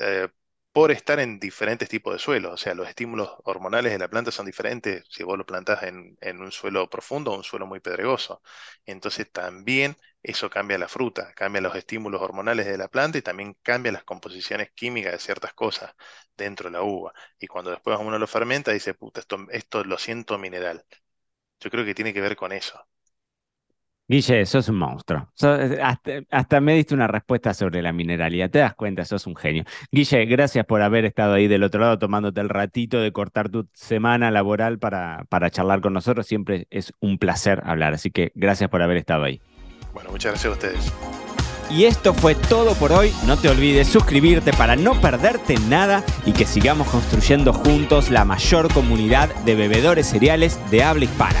eh, 0.00 0.28
por 0.72 0.90
estar 0.90 1.20
en 1.20 1.38
diferentes 1.38 1.88
tipos 1.88 2.12
de 2.14 2.18
suelos. 2.18 2.52
O 2.54 2.56
sea, 2.56 2.74
los 2.74 2.88
estímulos 2.88 3.30
hormonales 3.44 3.92
de 3.92 3.98
la 3.98 4.08
planta 4.08 4.30
son 4.30 4.46
diferentes 4.46 5.04
si 5.10 5.22
vos 5.22 5.36
lo 5.38 5.46
plantás 5.46 5.82
en, 5.84 6.16
un 6.40 6.52
suelo 6.52 6.88
profundo 6.88 7.32
o 7.32 7.36
un 7.36 7.44
suelo 7.44 7.66
muy 7.66 7.80
pedregoso. 7.80 8.42
Entonces 8.86 9.30
también 9.30 9.96
eso 10.22 10.48
cambia 10.50 10.78
la 10.78 10.88
fruta, 10.88 11.32
cambia 11.34 11.60
los 11.60 11.74
estímulos 11.74 12.22
hormonales 12.22 12.66
de 12.66 12.78
la 12.78 12.88
planta 12.88 13.18
y 13.18 13.22
también 13.22 13.54
cambia 13.62 13.92
las 13.92 14.04
composiciones 14.04 14.70
químicas 14.72 15.12
de 15.12 15.18
ciertas 15.18 15.52
cosas 15.54 15.94
dentro 16.36 16.68
de 16.70 16.72
la 16.78 16.82
uva. 16.82 17.12
Y 17.38 17.46
cuando 17.46 17.70
después 17.70 17.98
uno 18.00 18.18
lo 18.18 18.26
fermenta, 18.26 18.72
dice, 18.72 18.94
puta, 18.94 19.20
esto, 19.20 19.46
esto 19.50 19.84
lo 19.84 19.98
siento 19.98 20.38
mineral. 20.38 20.84
Yo 21.60 21.70
creo 21.70 21.84
que 21.84 21.94
tiene 21.94 22.14
que 22.14 22.20
ver 22.20 22.36
con 22.36 22.52
eso. 22.52 22.86
Guille, 24.12 24.44
sos 24.44 24.68
un 24.68 24.76
monstruo. 24.76 25.26
hasta, 26.30 26.60
me 26.60 26.74
diste 26.74 26.92
una 26.92 27.06
respuesta 27.06 27.54
sobre 27.54 27.80
la 27.80 27.94
mineralidad. 27.94 28.50
Te 28.50 28.58
das 28.58 28.74
cuenta, 28.74 29.06
sos 29.06 29.26
un 29.26 29.34
genio. 29.34 29.64
Guille, 29.90 30.26
gracias 30.26 30.66
por 30.66 30.82
haber 30.82 31.06
estado 31.06 31.32
ahí 31.32 31.48
del 31.48 31.62
otro 31.62 31.80
lado 31.80 31.98
tomándote 31.98 32.42
el 32.42 32.50
ratito 32.50 33.00
de 33.00 33.10
cortar 33.10 33.48
tu 33.48 33.66
semana 33.72 34.30
laboral 34.30 34.78
para, 34.78 35.24
para 35.30 35.48
charlar 35.48 35.80
con 35.80 35.94
nosotros. 35.94 36.26
Siempre 36.26 36.66
es 36.68 36.92
un 37.00 37.16
placer 37.16 37.62
hablar. 37.64 37.94
Así 37.94 38.10
que 38.10 38.32
gracias 38.34 38.68
por 38.68 38.82
haber 38.82 38.98
estado 38.98 39.24
ahí. 39.24 39.40
Bueno, 39.94 40.10
muchas 40.10 40.32
gracias 40.32 40.50
a 40.50 40.56
ustedes. 40.56 40.92
Y 41.70 41.84
esto 41.84 42.12
fue 42.12 42.34
todo 42.34 42.74
por 42.74 42.92
hoy. 42.92 43.14
No 43.26 43.38
te 43.38 43.48
olvides 43.48 43.88
suscribirte 43.88 44.52
para 44.52 44.76
no 44.76 45.00
perderte 45.00 45.54
nada 45.70 46.04
y 46.26 46.32
que 46.32 46.44
sigamos 46.44 46.86
construyendo 46.88 47.54
juntos 47.54 48.10
la 48.10 48.26
mayor 48.26 48.70
comunidad 48.74 49.34
de 49.46 49.54
bebedores 49.54 50.08
cereales 50.08 50.60
de 50.70 50.82
habla 50.82 51.06
hispana. 51.06 51.40